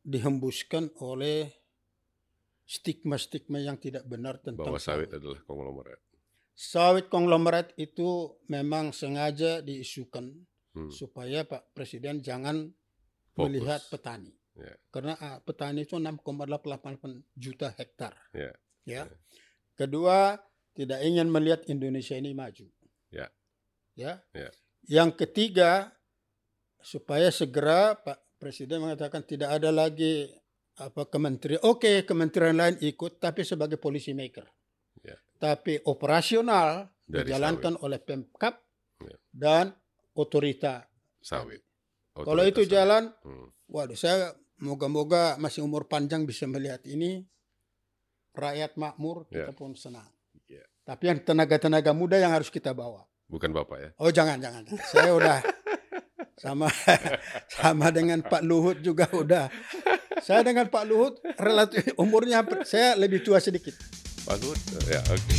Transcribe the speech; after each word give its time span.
dihembuskan 0.00 0.90
oleh 1.00 1.50
stigma-stigma 2.64 3.58
yang 3.58 3.76
tidak 3.76 4.06
benar 4.06 4.38
tentang 4.38 4.70
Bahwa 4.70 4.78
sawit 4.80 5.10
adalah 5.10 5.42
konglomerat. 5.42 6.00
Sawit 6.54 7.08
konglomerat 7.10 7.74
itu 7.80 8.36
memang 8.46 8.92
sengaja 8.94 9.64
diisukan 9.64 10.30
Hmm. 10.70 10.86
supaya 10.86 11.42
Pak 11.42 11.74
Presiden 11.74 12.22
jangan 12.22 12.70
Fokus. 13.34 13.42
melihat 13.42 13.82
petani. 13.90 14.30
Ya. 14.54 14.70
Karena 14.94 15.18
ah, 15.18 15.42
petani 15.42 15.82
itu 15.82 15.98
6,88 15.98 17.26
juta 17.34 17.74
hektar. 17.74 18.14
Ya. 18.30 18.54
Ya. 18.86 19.10
Kedua, 19.74 20.38
tidak 20.78 21.02
ingin 21.02 21.26
melihat 21.26 21.66
Indonesia 21.66 22.14
ini 22.14 22.30
maju. 22.38 22.70
Ya. 23.10 23.26
Ya. 23.98 24.22
Ya. 24.30 24.54
Yang 24.86 25.26
ketiga, 25.26 25.90
supaya 26.78 27.34
segera 27.34 27.98
Pak 27.98 28.22
Presiden 28.40 28.80
mengatakan 28.80 29.20
tidak 29.20 29.52
ada 29.52 29.68
lagi 29.68 30.24
apa 30.80 31.04
kementerian. 31.04 31.60
Oke, 31.60 32.08
kementerian 32.08 32.56
lain 32.56 32.80
ikut 32.80 33.20
tapi 33.20 33.44
sebagai 33.44 33.76
policy 33.76 34.16
maker. 34.16 34.48
Ya. 35.04 35.20
Tapi 35.36 35.84
operasional 35.84 36.88
Dari 37.04 37.28
dijalankan 37.28 37.76
oleh 37.84 38.00
Pemkap 38.00 38.56
Ya. 39.00 39.16
dan 39.28 39.64
otorita. 40.12 40.88
Sawit. 41.20 41.60
Kalau 42.12 42.32
Otoritas 42.32 42.48
itu 42.52 42.60
sawit. 42.64 42.72
jalan, 42.72 43.02
Hmm. 43.20 43.48
waduh 43.68 43.96
saya 43.96 44.32
moga-moga 44.56 45.36
masih 45.36 45.60
umur 45.60 45.84
panjang 45.84 46.24
bisa 46.24 46.44
melihat 46.44 46.80
ini. 46.84 47.24
Rakyat 48.32 48.76
makmur, 48.76 49.28
Ya. 49.28 49.44
kita 49.44 49.52
pun 49.52 49.76
senang. 49.76 50.08
Ya. 50.46 50.64
Tapi 50.84 51.12
yang 51.12 51.20
tenaga-tenaga 51.20 51.92
muda 51.92 52.16
yang 52.16 52.32
harus 52.32 52.48
kita 52.48 52.72
bawa. 52.72 53.04
Bukan 53.28 53.52
Bapak 53.52 53.78
ya. 53.78 53.90
Oh 54.00 54.08
jangan, 54.08 54.40
jangan. 54.40 54.64
Saya 54.90 55.12
udah 55.12 55.38
sama 56.40 56.72
sama 57.60 57.92
dengan 57.92 58.24
Pak 58.24 58.40
Luhut 58.40 58.80
juga 58.80 59.04
udah. 59.12 59.52
Saya 60.24 60.40
dengan 60.40 60.72
Pak 60.72 60.84
Luhut 60.88 61.20
relatif 61.36 61.92
umurnya 62.00 62.40
saya 62.64 62.96
lebih 62.96 63.20
tua 63.20 63.36
sedikit. 63.44 63.76
Pak 64.24 64.36
Luhut. 64.40 64.56
Ya, 64.88 65.04
oke. 65.04 65.36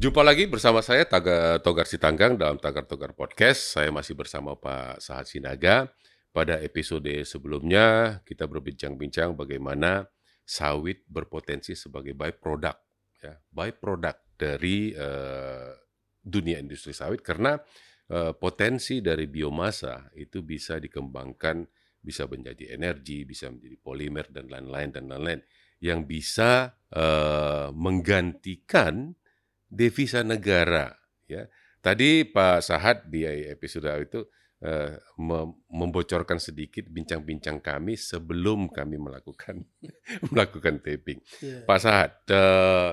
Jumpa 0.00 0.24
lagi 0.24 0.48
bersama 0.48 0.80
saya 0.80 1.04
Taga 1.04 1.60
Togar 1.60 1.84
Sitanggang 1.84 2.32
dalam 2.32 2.56
Tagar 2.56 2.88
Togar 2.88 3.12
Podcast. 3.12 3.76
Saya 3.76 3.92
masih 3.92 4.16
bersama 4.16 4.56
Pak 4.56 5.02
Sahat 5.02 5.28
Sinaga. 5.28 5.92
Pada 6.30 6.62
episode 6.62 7.10
sebelumnya 7.26 8.18
kita 8.22 8.46
berbincang-bincang 8.46 9.34
bagaimana 9.34 10.06
sawit 10.46 11.02
berpotensi 11.10 11.74
sebagai 11.74 12.14
byproduct 12.14 12.80
ya, 13.18 13.34
byproduct 13.50 14.38
dari 14.38 14.94
eh, 14.94 15.74
dunia 16.22 16.62
industri 16.62 16.94
sawit 16.94 17.26
karena 17.26 17.58
eh, 18.06 18.30
potensi 18.38 19.02
dari 19.02 19.26
biomasa 19.26 20.14
itu 20.14 20.46
bisa 20.46 20.78
dikembangkan 20.78 21.66
bisa 22.00 22.24
menjadi 22.24 22.78
energi, 22.78 23.28
bisa 23.28 23.52
menjadi 23.52 23.76
polimer 23.76 24.26
dan 24.32 24.48
lain-lain 24.48 24.90
dan 24.94 25.04
lain-lain 25.10 25.40
yang 25.82 26.06
bisa 26.06 26.78
eh, 26.94 27.68
menggantikan 27.74 29.18
devisa 29.66 30.22
negara 30.22 30.94
ya. 31.26 31.50
Tadi 31.80 32.28
Pak 32.28 32.60
Sahat 32.60 33.08
di 33.08 33.24
episode 33.24 33.88
itu 34.04 34.20
eh, 34.60 34.96
mem- 35.16 35.56
membocorkan 35.68 36.36
sedikit 36.36 36.88
bincang-bincang 36.88 37.60
kami 37.60 37.96
sebelum 37.96 38.68
kami 38.68 38.96
melakukan 39.00 39.64
melakukan 40.32 40.80
taping. 40.80 41.20
Ya. 41.40 41.64
Pak 41.64 41.78
Sahat, 41.80 42.12
eh, 42.28 42.90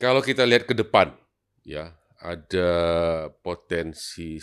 kalau 0.00 0.20
kita 0.24 0.48
lihat 0.48 0.64
ke 0.64 0.74
depan, 0.76 1.12
ya 1.64 1.92
ada 2.18 2.70
potensi 3.44 4.40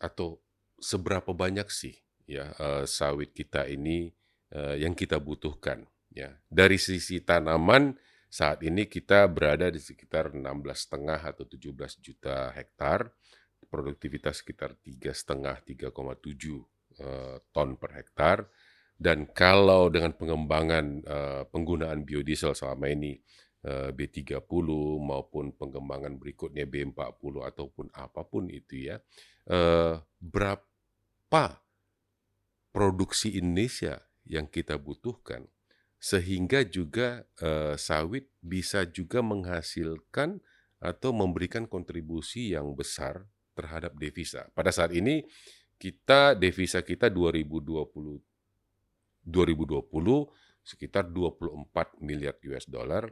atau 0.00 0.40
seberapa 0.80 1.36
banyak 1.36 1.68
sih 1.68 1.92
ya 2.24 2.48
eh, 2.56 2.84
sawit 2.88 3.36
kita 3.36 3.68
ini 3.68 4.08
eh, 4.54 4.80
yang 4.80 4.96
kita 4.96 5.20
butuhkan, 5.20 5.84
ya 6.14 6.32
dari 6.48 6.80
sisi 6.80 7.20
tanaman 7.20 7.98
saat 8.32 8.64
ini 8.64 8.88
kita 8.88 9.28
berada 9.28 9.68
di 9.68 9.76
sekitar 9.76 10.32
16,5 10.32 10.48
atau 11.04 11.44
17 11.44 12.00
juta 12.00 12.48
hektar, 12.56 13.12
produktivitas 13.72 14.44
sekitar 14.44 14.76
tiga 14.84 15.16
setengah 15.16 15.56
3,7 15.64 15.88
eh, 17.00 17.40
ton 17.56 17.80
per 17.80 17.96
hektar. 17.96 18.44
Dan 19.00 19.32
kalau 19.32 19.88
dengan 19.88 20.12
pengembangan 20.12 20.86
eh, 21.00 21.42
penggunaan 21.48 22.04
biodiesel 22.04 22.52
selama 22.52 22.92
ini 22.92 23.16
eh, 23.64 23.88
B30 23.96 24.44
maupun 25.00 25.56
pengembangan 25.56 26.20
berikutnya 26.20 26.68
B40 26.68 27.34
ataupun 27.48 27.88
apa 27.96 28.28
pun 28.28 28.52
itu 28.52 28.92
ya, 28.92 29.00
berapa 30.20 31.44
produksi 32.70 33.40
Indonesia 33.40 34.04
yang 34.22 34.46
kita 34.46 34.78
butuhkan 34.78 35.50
sehingga 35.98 36.62
juga 36.62 37.26
sawit 37.74 38.30
bisa 38.38 38.86
juga 38.86 39.18
menghasilkan 39.18 40.38
atau 40.78 41.10
memberikan 41.14 41.66
kontribusi 41.66 42.54
yang 42.54 42.74
besar 42.74 43.26
terhadap 43.52 43.92
devisa. 43.96 44.48
Pada 44.56 44.72
saat 44.72 44.92
ini 44.92 45.24
kita 45.76 46.34
devisa 46.38 46.80
kita 46.82 47.10
2020 47.10 48.20
2020 49.22 49.82
sekitar 50.62 51.10
24 51.10 51.98
miliar 52.02 52.38
US 52.50 52.66
dollar. 52.66 53.10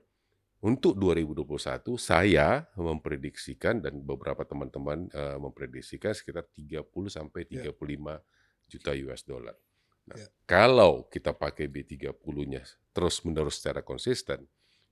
Untuk 0.61 0.93
2021 1.01 1.97
saya 1.97 2.69
memprediksikan 2.77 3.81
dan 3.81 4.05
beberapa 4.05 4.45
teman-teman 4.45 5.09
eh, 5.09 5.39
memprediksikan 5.41 6.13
sekitar 6.13 6.45
30 6.53 7.09
sampai 7.09 7.49
Ya. 7.49 7.65
35 7.73 8.21
juta 8.69 8.93
US 9.09 9.25
dollar. 9.25 9.57
Nah, 10.05 10.21
Ya. 10.21 10.29
kalau 10.45 11.09
kita 11.09 11.33
pakai 11.33 11.65
B30-nya 11.65 12.61
terus-menerus 12.93 13.57
secara 13.57 13.81
konsisten, 13.81 14.45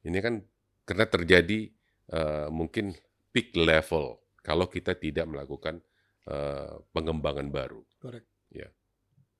ini 0.08 0.18
kan 0.24 0.40
karena 0.88 1.04
terjadi 1.04 1.68
eh, 2.08 2.48
mungkin 2.48 2.96
peak 3.28 3.52
level 3.52 4.16
kalau 4.40 4.66
kita 4.70 4.94
tidak 4.96 5.26
melakukan 5.28 5.82
eh, 6.28 6.74
pengembangan 6.92 7.48
baru. 7.48 7.82
Correct. 8.00 8.28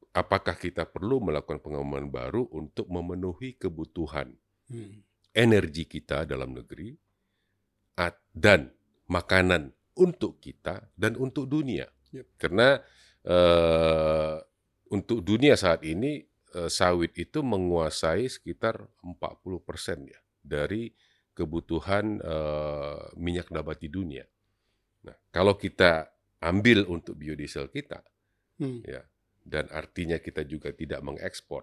Apakah 0.09 0.56
kita 0.59 0.88
perlu 0.88 1.20
melakukan 1.22 1.60
pengembangan 1.62 2.10
baru 2.10 2.42
untuk 2.50 2.88
memenuhi 2.91 3.54
kebutuhan 3.54 4.34
Hmm. 4.69 5.00
energi 5.32 5.88
kita 5.88 6.28
dalam 6.28 6.53
negeri 6.53 6.92
at- 7.97 8.20
dan 8.37 8.69
makanan 9.08 9.72
untuk 9.97 10.44
kita 10.44 10.92
dan 10.92 11.16
untuk 11.16 11.48
dunia. 11.48 11.88
Yep. 12.12 12.26
Karena 12.37 12.69
eh, 13.25 14.37
untuk 14.92 15.20
dunia 15.25 15.56
saat 15.56 15.84
ini 15.84 16.20
eh, 16.56 16.70
sawit 16.72 17.16
itu 17.16 17.41
menguasai 17.44 18.28
sekitar 18.28 18.88
40% 19.04 20.04
ya 20.08 20.20
dari 20.41 20.92
kebutuhan 21.32 22.20
eh, 22.20 23.03
minyak 23.16 23.48
nabati 23.53 23.88
dunia. 23.88 24.25
Nah, 25.08 25.16
kalau 25.28 25.54
kita 25.54 26.12
ambil 26.38 26.86
untuk 26.86 27.16
biodiesel 27.16 27.66
kita 27.69 28.04
Hmm. 28.58 28.82
ya 28.82 29.02
dan 29.42 29.70
artinya 29.70 30.19
kita 30.19 30.42
juga 30.42 30.70
tidak 30.70 30.98
mengekspor 31.00 31.62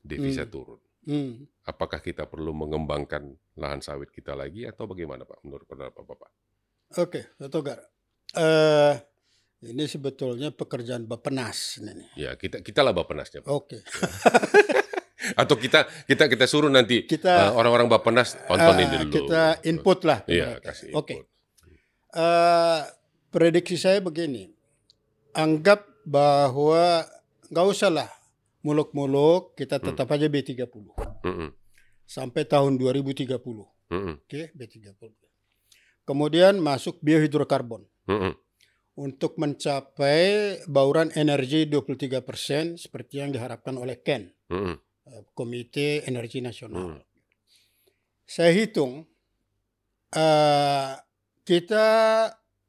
devisa 0.00 0.46
Hmm. 0.46 0.50
turun. 0.50 0.80
Hmm. 1.04 1.46
Apakah 1.64 1.98
kita 1.98 2.24
perlu 2.24 2.52
mengembangkan 2.52 3.32
lahan 3.54 3.80
sawit 3.80 4.08
kita 4.08 4.32
lagi 4.32 4.62
atau 4.62 4.84
bagaimana 4.84 5.22
Pak 5.22 5.40
menurut 5.42 5.64
pendapat 5.64 6.00
Bapak? 6.00 6.30
Oke, 6.96 7.32
Pak 7.34 7.48
Togar. 7.48 7.78
Eh, 8.30 8.94
ini 9.64 9.84
sebetulnya 9.84 10.48
pekerjaan 10.50 11.04
Bapenas 11.04 11.78
ini. 11.78 12.04
Ya 12.14 12.34
kita 12.34 12.60
kita 12.60 12.80
lah 12.80 12.92
Bapenasnya 12.92 13.40
Pak. 13.40 13.50
Oke. 13.50 13.78
Atau 15.34 15.58
kita 15.58 15.84
kita 16.04 16.24
kita 16.24 16.44
suruh 16.46 16.70
nanti 16.70 17.04
Kita 17.04 17.50
eh, 17.50 17.50
orang-orang 17.52 17.90
Bapenas 17.90 18.38
tontonin 18.46 18.86
eh, 18.86 18.98
dulu. 19.02 19.12
kita 19.12 19.42
input 19.64 19.98
lah. 20.06 20.22
Iya 20.24 20.62
kasih. 20.62 20.94
Oke. 20.94 21.14
input. 21.18 21.26
Eh, 22.18 22.80
prediksi 23.30 23.78
saya 23.78 24.02
begini. 24.02 24.50
Anggap 25.38 25.86
bahwa 26.02 27.06
nggak 27.46 27.66
usah 27.70 27.94
lah 27.94 28.10
muluk-muluk, 28.66 29.54
kita 29.54 29.78
Hmm. 29.78 29.86
tetap 29.92 30.10
aja 30.10 30.26
B30 30.26 30.90
Mm-mm, 31.22 31.54
sampai 32.02 32.42
tahun 32.42 32.74
2030. 32.74 33.70
mm-mm, 33.86 34.18
Oke, 34.18 34.50
B30. 34.50 35.14
Kemudian 36.02 36.58
masuk 36.58 36.98
biohidrokarbon 36.98 37.86
mm-mm, 38.10 38.34
untuk 38.98 39.38
mencapai 39.38 40.58
bauran 40.66 41.14
energi 41.14 41.70
23% 41.70 42.74
seperti 42.74 43.22
yang 43.22 43.30
diharapkan 43.30 43.78
oleh 43.78 44.02
KEN, 44.02 44.26
eh, 44.50 44.74
Komite 45.38 46.02
Energi 46.02 46.42
Nasional. 46.42 46.98
Hmm. 46.98 47.00
Saya 48.26 48.50
hitung 48.50 49.06
eh, 50.10 50.92
kita 51.48 51.86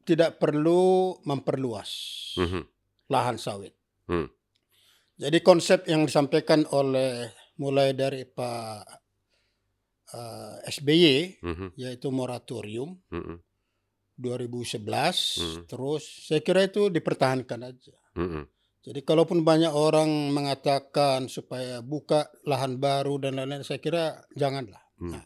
tidak 0.07 0.39
perlu 0.39 1.19
memperluas 1.27 1.91
mhm, 2.39 2.63
lahan 3.11 3.35
sawit. 3.35 3.75
Hmm. 4.07 4.31
Jadi 5.19 5.43
konsep 5.43 5.83
yang 5.91 6.07
disampaikan 6.07 6.63
oleh 6.71 7.27
mulai 7.59 7.91
dari 7.91 8.23
Pak 8.23 8.79
eh, 10.15 10.55
SBY 10.71 11.43
Mhm, 11.43 11.67
yaitu 11.75 12.07
moratorium 12.09 12.95
mhm, 13.11 13.35
2011 14.15 15.37
Hmm. 15.37 15.63
terus 15.67 16.03
saya 16.25 16.39
kira 16.39 16.63
itu 16.63 16.87
dipertahankan 16.87 17.59
aja. 17.67 17.95
mhm. 18.15 18.47
Jadi 18.79 19.03
kalaupun 19.03 19.43
banyak 19.43 19.75
orang 19.75 20.31
mengatakan 20.31 21.27
supaya 21.27 21.83
buka 21.83 22.31
lahan 22.47 22.79
baru 22.79 23.19
dan 23.19 23.35
lain-lain 23.35 23.61
saya 23.61 23.83
kira 23.83 24.23
janganlah. 24.39 24.79
Hmm. 24.97 25.19
Nah, 25.19 25.23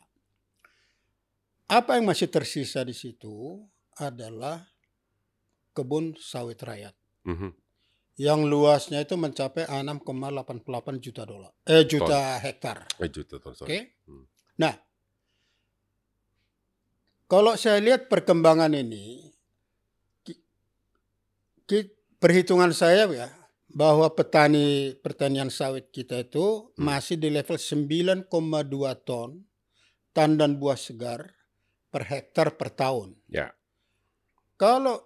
apa 1.74 1.98
yang 1.98 2.06
masih 2.06 2.28
tersisa 2.28 2.82
di 2.82 2.94
situ 2.94 3.62
adalah 3.96 4.62
kebun 5.72 6.14
sawit 6.16 6.60
rakyat 6.60 6.94
Mhm. 7.24 7.50
yang 8.16 8.44
luasnya 8.44 9.02
itu 9.02 9.16
mencapai 9.16 9.66
6,88 9.66 10.62
juta 11.00 11.24
dolar. 11.24 11.50
Eh 11.64 11.82
juta 11.84 12.38
hektar. 12.38 12.86
Eh, 12.98 13.10
juta 13.10 13.38
ton, 13.38 13.52
Oke. 13.52 13.58
sorry. 13.58 13.90
Hmm. 14.06 14.26
Nah, 14.56 14.74
kalau 17.26 17.56
saya 17.56 17.82
lihat 17.82 18.06
perkembangan 18.06 18.70
ini, 18.72 19.34
ki- 20.22 20.44
ki- 21.66 21.90
perhitungan 22.20 22.70
saya 22.70 23.10
ya 23.10 23.28
bahwa 23.68 24.14
petani 24.14 24.94
pertanian 24.96 25.50
sawit 25.50 25.90
kita 25.90 26.22
itu 26.22 26.70
Hmm. 26.70 26.86
masih 26.86 27.18
di 27.18 27.30
level 27.30 27.58
9,2 27.58 28.30
ton 28.96 29.42
tandan 30.14 30.62
buah 30.62 30.78
segar 30.78 31.34
per 31.94 32.10
hektar 32.10 32.58
per 32.58 32.74
tahun. 32.74 33.14
Ya. 33.30 33.54
Kalau 34.58 34.98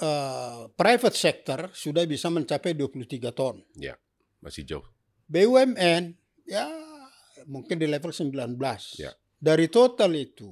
eh, 0.00 0.72
private 0.72 1.12
sector 1.12 1.68
sudah 1.76 2.08
bisa 2.08 2.32
mencapai 2.32 2.72
23 2.72 3.28
ton. 3.36 3.60
Masih 4.40 4.64
jauh. 4.64 4.86
BUMN 5.28 6.16
ya 6.48 6.64
mungkin 7.44 7.76
di 7.76 7.84
level 7.84 8.10
19. 8.10 8.56
Ya. 8.96 9.12
Dari 9.36 9.68
total 9.68 10.16
itu 10.16 10.48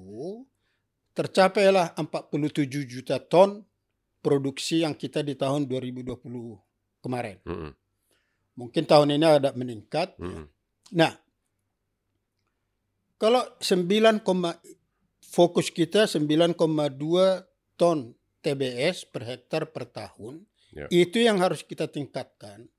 tercapailah 1.16 1.96
47 1.96 2.84
juta 2.84 3.16
ton 3.18 3.64
produksi 4.20 4.84
yang 4.84 4.92
kita 4.92 5.24
di 5.24 5.32
tahun 5.34 5.64
2020 5.64 6.20
kemarin. 7.00 7.40
Mhm, 7.48 7.72
Mungkin 8.60 8.84
tahun 8.84 9.16
ini 9.16 9.24
ada 9.24 9.50
meningkat. 9.56 10.20
mhm. 10.20 10.44
Nah, 10.90 11.12
kalau 13.16 13.46
9, 13.62 14.20
fokus 15.30 15.70
kita 15.70 16.04
9,2 16.04 16.58
ton 17.78 18.12
TBS 18.42 19.06
per 19.06 19.22
hektar 19.24 19.70
per 19.70 19.86
tahun, 19.86 20.42
Ya. 20.70 20.86
itu 20.86 21.18
yang 21.18 21.38
harus 21.38 21.62
kita 21.62 21.86
tingkatkan. 21.86 22.70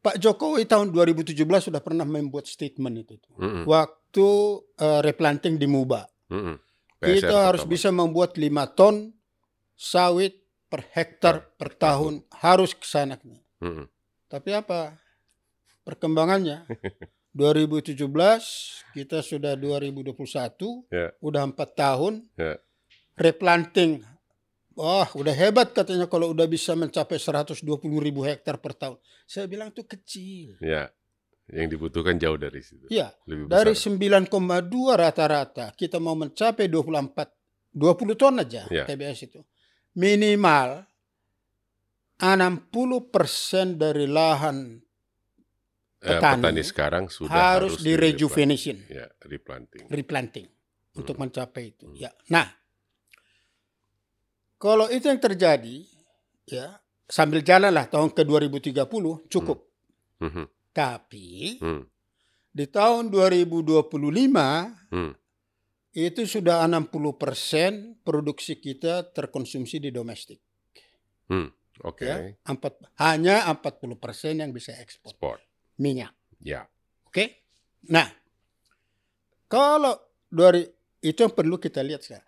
Pak 0.00 0.16
Jokowi 0.16 0.64
tahun 0.64 0.88
2017 0.88 1.34
sudah 1.68 1.82
pernah 1.82 2.06
membuat 2.06 2.46
statement 2.46 3.04
itu. 3.04 3.16
Mhm, 3.36 3.64
Waktu 3.64 4.28
eh, 4.78 5.00
replanting 5.02 5.56
di 5.56 5.68
Muba, 5.68 6.08
mhm. 6.30 6.56
kita 6.98 7.28
PSR 7.28 7.46
harus 7.52 7.62
pertama. 7.64 7.74
bisa 7.76 7.88
membuat 7.90 8.30
5 8.32 8.64
ton 8.72 9.12
sawit 9.76 10.40
per 10.68 10.88
hektar 10.92 11.52
per 11.56 11.72
tahun 11.72 12.24
harus 12.40 12.72
ke 12.72 12.84
sana. 12.84 13.20
Mhm, 13.60 13.84
Tapi 14.28 14.50
apa? 14.52 14.96
Perkembangannya 15.84 16.64
2017 17.32 18.08
kita 18.92 19.20
sudah 19.20 19.54
2021, 19.54 20.88
Ya. 20.88 21.12
udah 21.20 21.42
empat 21.44 21.70
tahun. 21.76 22.24
Ya. 22.34 22.56
Replanting, 23.14 24.02
wah 24.72 25.10
udah 25.12 25.34
hebat 25.34 25.74
katanya 25.74 26.06
kalau 26.06 26.30
udah 26.30 26.46
bisa 26.46 26.72
mencapai 26.72 27.18
120 27.18 27.62
ribu 27.98 28.22
hektar 28.22 28.58
per 28.58 28.72
tahun. 28.72 28.96
Saya 29.26 29.50
bilang 29.50 29.68
itu 29.70 29.82
kecil. 29.82 30.54
Ya. 30.62 30.88
Yang 31.48 31.80
dibutuhkan 31.80 32.20
jauh 32.20 32.36
dari 32.36 32.60
situ. 32.60 32.84
Iya, 32.92 33.08
Lebih 33.24 33.48
dari 33.48 33.72
besar. 33.72 33.88
9,2 33.96 34.92
rata-rata 34.94 35.72
kita 35.72 35.96
mau 35.96 36.12
mencapai 36.12 36.68
24, 36.68 37.32
20 37.72 38.14
ton 38.20 38.36
aja 38.36 38.68
Ya. 38.68 38.84
TBS 38.84 39.32
itu. 39.32 39.40
Minimal 39.96 40.84
60% 42.20 43.78
dari 43.80 44.04
lahan 44.04 44.82
petani 45.98 46.42
petani 46.42 46.62
sekarang 46.62 47.04
sudah 47.10 47.58
harus, 47.58 47.74
harus 47.78 47.84
di 47.84 47.92
rejuvenation, 47.98 48.78
Ya, 48.86 49.10
replanting. 49.26 49.86
replanting 49.90 50.46
untuk 50.94 51.18
Hmm. 51.18 51.26
mencapai 51.26 51.74
itu. 51.74 51.86
Hmm. 51.90 51.98
Ya. 51.98 52.10
Nah, 52.30 52.46
kalau 54.58 54.86
itu 54.90 55.06
yang 55.06 55.18
terjadi, 55.22 55.86
ya 56.46 56.78
sambil 57.06 57.40
jalan 57.42 57.70
lah 57.74 57.86
tahun 57.90 58.10
ke 58.14 58.22
2030 58.26 59.22
cukup. 59.30 59.64
Mhm, 60.18 60.46
Tapi 60.74 61.58
mhm, 61.62 61.82
di 62.54 62.66
tahun 62.66 63.10
2025 63.10 64.74
mhm. 64.90 65.12
itu 65.94 66.20
sudah 66.26 66.62
60% 66.66 68.02
produksi 68.02 68.58
kita 68.58 69.10
terkonsumsi 69.14 69.78
di 69.82 69.90
domestik. 69.90 70.38
Oke. 71.86 72.06
Ya, 72.06 72.34
empat, 72.42 72.74
hanya 72.98 73.46
40% 73.46 74.42
yang 74.42 74.50
bisa 74.50 74.74
ekspor 74.74 75.14
Sport. 75.14 75.40
Minyak. 75.78 76.12
Ya. 76.38 76.66
Oke. 77.06 77.42
Nah, 77.88 78.06
kalau 79.48 79.96
dari 80.28 80.66
itu 81.00 81.18
yang 81.24 81.32
perlu 81.32 81.56
kita 81.56 81.80
lihat 81.80 82.02
sekarang. 82.04 82.26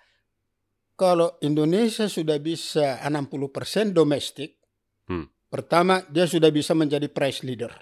Kalau 0.95 1.41
Indonesia 1.41 2.07
sudah 2.07 2.37
bisa 2.39 3.01
60% 3.01 3.91
domestik, 3.91 4.61
Hmm. 5.09 5.27
pertama 5.51 6.05
dia 6.07 6.29
sudah 6.29 6.53
bisa 6.53 6.71
menjadi 6.71 7.09
price 7.11 7.43
leader. 7.43 7.73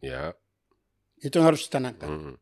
Ya. 0.00 0.32
Itu 1.20 1.36
yang 1.36 1.52
harus 1.52 1.68
ditanamkan. 1.68 2.08
Mhm, 2.08 2.34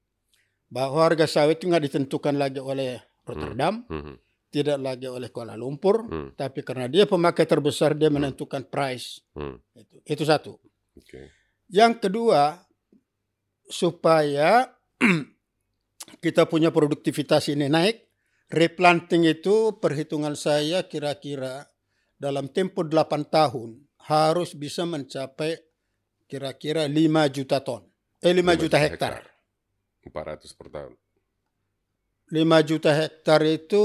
Bahwa 0.70 1.00
harga 1.02 1.26
sawit 1.26 1.58
itu 1.58 1.66
nggak 1.66 1.84
ditentukan 1.90 2.38
lagi 2.38 2.60
oleh 2.62 3.00
Rotterdam, 3.24 3.82
mhm, 3.88 4.14
tidak 4.52 4.78
lagi 4.78 5.08
oleh 5.10 5.32
Kuala 5.32 5.56
Lumpur, 5.58 6.06
mhm, 6.06 6.28
tapi 6.38 6.60
karena 6.62 6.86
dia 6.86 7.08
pemakai 7.08 7.48
terbesar 7.48 7.96
dia 7.98 8.12
menentukan 8.12 8.62
price. 8.68 9.24
mhm. 9.34 9.56
Itu, 9.74 9.94
itu 10.06 10.22
satu. 10.28 10.52
Oke. 10.94 11.34
Yang 11.72 12.04
kedua, 12.04 12.62
supaya 13.68 14.74
kita 16.24 16.44
punya 16.44 16.68
produktivitas 16.68 17.48
ini 17.48 17.68
naik, 17.68 17.96
replanting 18.48 19.24
itu 19.24 19.76
perhitungan 19.76 20.34
saya 20.34 20.84
kira-kira 20.84 21.68
dalam 22.16 22.48
tempo 22.48 22.82
8 22.82 22.98
tahun 23.28 23.70
harus 24.04 24.52
bisa 24.52 24.82
mencapai 24.82 25.60
kira-kira 26.24 26.84
5 26.84 26.96
juta 27.30 27.60
ton. 27.60 27.84
Eh 28.18 28.32
5 28.32 28.34
Lima 28.34 28.52
juta 28.52 28.74
juta 28.74 28.78
hektar. 28.80 29.12
400 30.02 30.50
per 30.52 30.68
tahun. 30.68 30.92
5 32.28 32.36
juta 32.62 32.90
hektar 32.92 33.40
itu 33.42 33.84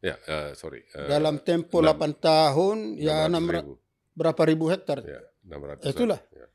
Ya, 0.00 0.20
eh, 0.20 0.52
sorry. 0.52 0.84
eh, 0.90 1.08
dalam 1.08 1.40
tempo 1.40 1.80
enam- 1.80 1.96
8 1.96 2.12
tahun 2.18 2.76
ya 2.98 3.24
600 3.24 3.28
enam 3.30 3.44
ra- 3.46 3.62
ribu. 3.62 3.74
berapa 4.12 4.42
ribu 4.44 4.64
hektar. 4.68 4.98
Ya, 5.00 5.20
600. 5.42 5.88
Itulah. 5.88 6.20
Ya. 6.30 6.46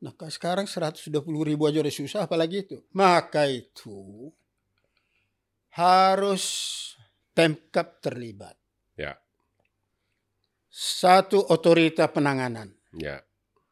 Nah 0.00 0.12
kalau 0.16 0.32
sekarang 0.32 0.64
120 0.64 1.12
ribu 1.44 1.68
aja 1.68 1.78
udah 1.78 1.92
susah 1.92 2.20
apalagi 2.24 2.64
itu. 2.64 2.80
Maka 2.92 3.44
itu 3.46 4.28
harus 5.70 6.44
Pemkap 7.30 8.02
terlibat. 8.02 8.58
Ya. 8.98 9.14
Satu 10.68 11.38
otorita 11.40 12.10
penanganan. 12.10 12.74
Ya. 12.92 13.22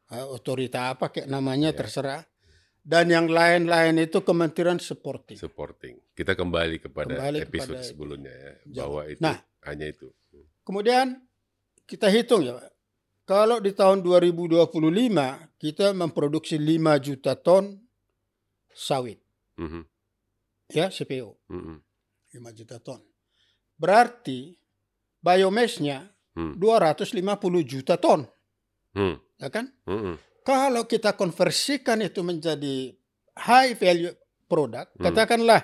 Otorita 0.08 0.94
apa 0.94 1.10
kayak 1.10 1.26
namanya 1.26 1.74
Ya. 1.74 1.76
terserah. 1.76 2.22
Dan 2.80 3.12
yang 3.12 3.26
lain-lain 3.28 3.98
itu 4.00 4.24
kementerian 4.24 4.80
supporting. 4.80 5.36
Supporting. 5.36 6.00
Kita 6.16 6.32
kembali 6.32 6.80
kepada 6.80 7.12
Kembali 7.12 7.38
episode 7.44 7.76
kepada- 7.76 7.84
sebelumnya 7.84 8.32
ya, 8.32 8.52
bahwa 8.80 9.02
itu 9.04 9.20
Nah. 9.20 9.36
hanya 9.68 9.86
itu. 9.90 10.08
Kemudian 10.64 11.20
kita 11.84 12.08
hitung 12.08 12.46
ya. 12.46 12.56
Pak. 12.56 12.72
Kalau 13.28 13.60
di 13.60 13.76
tahun 13.76 14.00
2025 14.00 14.72
kita 15.60 15.92
memproduksi 15.92 16.56
5 16.56 16.96
juta 16.96 17.36
ton 17.36 17.76
sawit. 18.72 19.20
Mhm, 19.60 19.84
Ya 20.72 20.88
CPO. 20.88 21.36
mhm, 21.52 21.76
5 22.32 22.50
juta 22.56 22.80
ton. 22.80 23.04
Berarti 23.76 24.56
biomasnya 25.20 26.08
Hmm. 26.32 26.54
250 26.54 27.66
juta 27.66 27.98
ton, 27.98 28.22
mhm, 28.94 29.18
ya 29.36 29.48
kan? 29.50 29.66
mhm, 29.84 30.14
Kalau 30.40 30.86
kita 30.86 31.12
konversikan 31.12 31.98
itu 32.00 32.22
menjadi 32.22 32.94
high 33.36 33.74
value 33.74 34.14
product, 34.46 34.94
Hmm. 34.96 35.04
katakanlah 35.04 35.60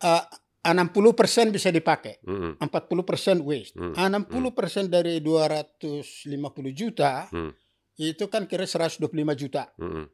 uh, 0.00 0.24
60% 0.70 1.48
bisa 1.48 1.68
dipakai, 1.68 2.18
mhm, 2.22 2.58
40% 2.58 3.40
waste. 3.40 3.74
Hmm. 3.74 3.94
60% 3.94 4.88
dari 4.88 5.20
250 5.20 6.72
juta 6.72 7.28
Hmm. 7.28 7.52
itu 7.94 8.24
kan 8.26 8.44
kira 8.44 8.62
125 8.62 9.34
juta 9.34 9.70
mhm, 9.76 10.04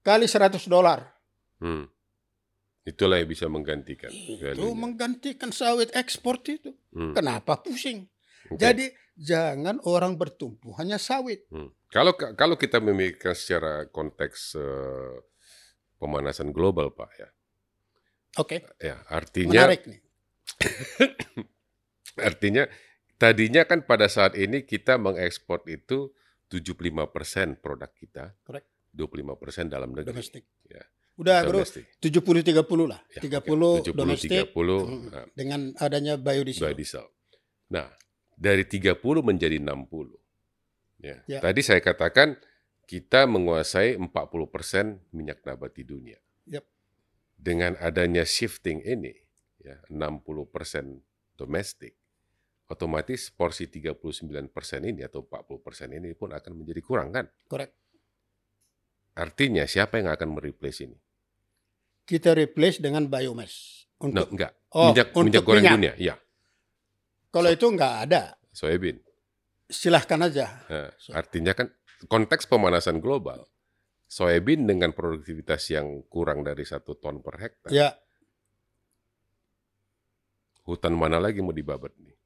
kali 0.00 0.26
100 0.26 0.64
dolar. 0.66 1.04
mhm. 1.60 1.86
Itulah 2.84 3.20
yang 3.20 3.28
bisa 3.28 3.44
menggantikan. 3.52 4.08
Itu 4.08 4.40
value-nya. 4.40 4.72
menggantikan 4.72 5.52
sawit 5.52 5.92
ekspor 5.92 6.40
itu. 6.40 6.72
Hmm, 6.88 7.12
Kenapa 7.12 7.60
pusing? 7.60 8.08
oke. 8.48 8.56
Jadi 8.56 8.88
jangan 9.12 9.76
orang 9.84 10.16
bertumpu 10.16 10.72
hanya 10.80 10.96
sawit. 10.96 11.44
Hmm. 11.52 11.68
Kalau 11.92 12.16
kalau 12.16 12.56
kita 12.56 12.80
memikirkan 12.80 13.36
secara 13.36 13.84
konteks 13.92 14.56
eh, 14.56 15.14
pemanasan 16.00 16.48
global, 16.48 16.88
Pak 16.96 17.10
ya, 17.20 17.28
Oke, 18.36 18.60
Ya, 18.82 19.00
artinya 19.08 19.64
menarik 19.64 19.88
nih. 19.88 20.00
artinya 22.28 22.68
tadinya 23.16 23.62
kan 23.64 23.86
pada 23.88 24.06
saat 24.10 24.36
ini 24.36 24.68
kita 24.68 25.00
mengekspor 25.00 25.64
itu 25.70 26.12
75% 26.52 27.60
produk 27.60 27.90
kita, 27.92 28.36
Correct. 28.44 28.68
25% 28.92 29.72
dalam 29.72 29.96
negeri. 29.96 30.12
Domestik. 30.12 30.44
Ya. 30.68 30.84
Udah 31.18 31.42
bro, 31.42 31.60
Domestik. 31.60 31.84
70-30 31.98 32.86
lah. 32.86 33.00
Ya, 33.10 33.20
30 33.20 33.82
oke. 33.82 33.90
70 33.90 33.98
domestik 33.98 34.30
30 34.30 34.54
hmm, 34.54 35.02
nah, 35.10 35.26
dengan 35.34 35.60
adanya 35.82 36.14
biodiesel. 36.14 36.62
biodiesel. 36.70 37.06
Nah, 37.74 37.90
dari 38.38 38.64
30 38.64 39.02
menjadi 39.20 39.58
60. 39.58 40.14
Ya. 41.02 41.16
Ya. 41.26 41.40
Tadi 41.42 41.60
saya 41.60 41.82
katakan 41.82 42.38
kita 42.88 43.28
menguasai 43.28 43.98
40% 44.00 45.12
minyak 45.12 45.44
nabati 45.44 45.82
dunia. 45.84 46.16
Yap. 46.48 46.64
Dengan 47.38 47.78
adanya 47.78 48.26
shifting 48.26 48.82
ini, 48.82 49.14
ya, 49.62 49.78
60% 49.86 50.98
domestik, 51.38 51.94
otomatis 52.66 53.30
porsi 53.30 53.70
39% 53.70 54.50
ini 54.82 55.06
atau 55.06 55.22
40% 55.22 55.94
ini 55.94 56.12
pun 56.18 56.34
akan 56.34 56.52
menjadi 56.58 56.82
kurang 56.82 57.14
kan? 57.14 57.30
Correct. 57.46 57.72
Artinya 59.14 59.66
siapa 59.66 59.98
yang 60.02 60.10
akan 60.10 60.34
mereplace 60.34 60.82
ini? 60.82 60.98
Kita 62.02 62.34
replace 62.34 62.78
dengan 62.82 63.06
biomass. 63.06 63.86
No, 63.98 64.10
Untuk 64.14 64.30
enggak. 64.34 64.52
Oh, 64.74 64.94
minyak, 64.94 65.08
untuk 65.10 65.26
minyak 65.26 65.42
goreng 65.42 65.64
minyak. 65.64 65.74
dunia, 65.74 65.92
ya. 65.98 66.14
kalau 67.34 67.50
itu 67.50 67.66
nggak 67.66 67.94
ada, 68.06 68.38
Soybean. 68.54 68.98
silahkan 69.66 70.22
aja. 70.22 70.46
Nah, 70.70 70.90
artinya 71.18 71.50
kan 71.50 71.66
konteks 72.06 72.46
pemanasan 72.46 73.02
global, 73.02 73.42
soybean 74.08 74.64
dengan 74.64 74.90
produktivitas 74.90 75.68
yang 75.70 76.02
kurang 76.08 76.40
dari 76.42 76.64
satu 76.64 76.96
ton 76.96 77.20
per 77.20 77.36
hektar, 77.38 77.70
Ya, 77.70 77.92
hutan 80.64 80.96
mana 80.96 81.16
lagi 81.18 81.40
mau 81.40 81.52
dibabat 81.52 81.92
nih? 81.96 82.16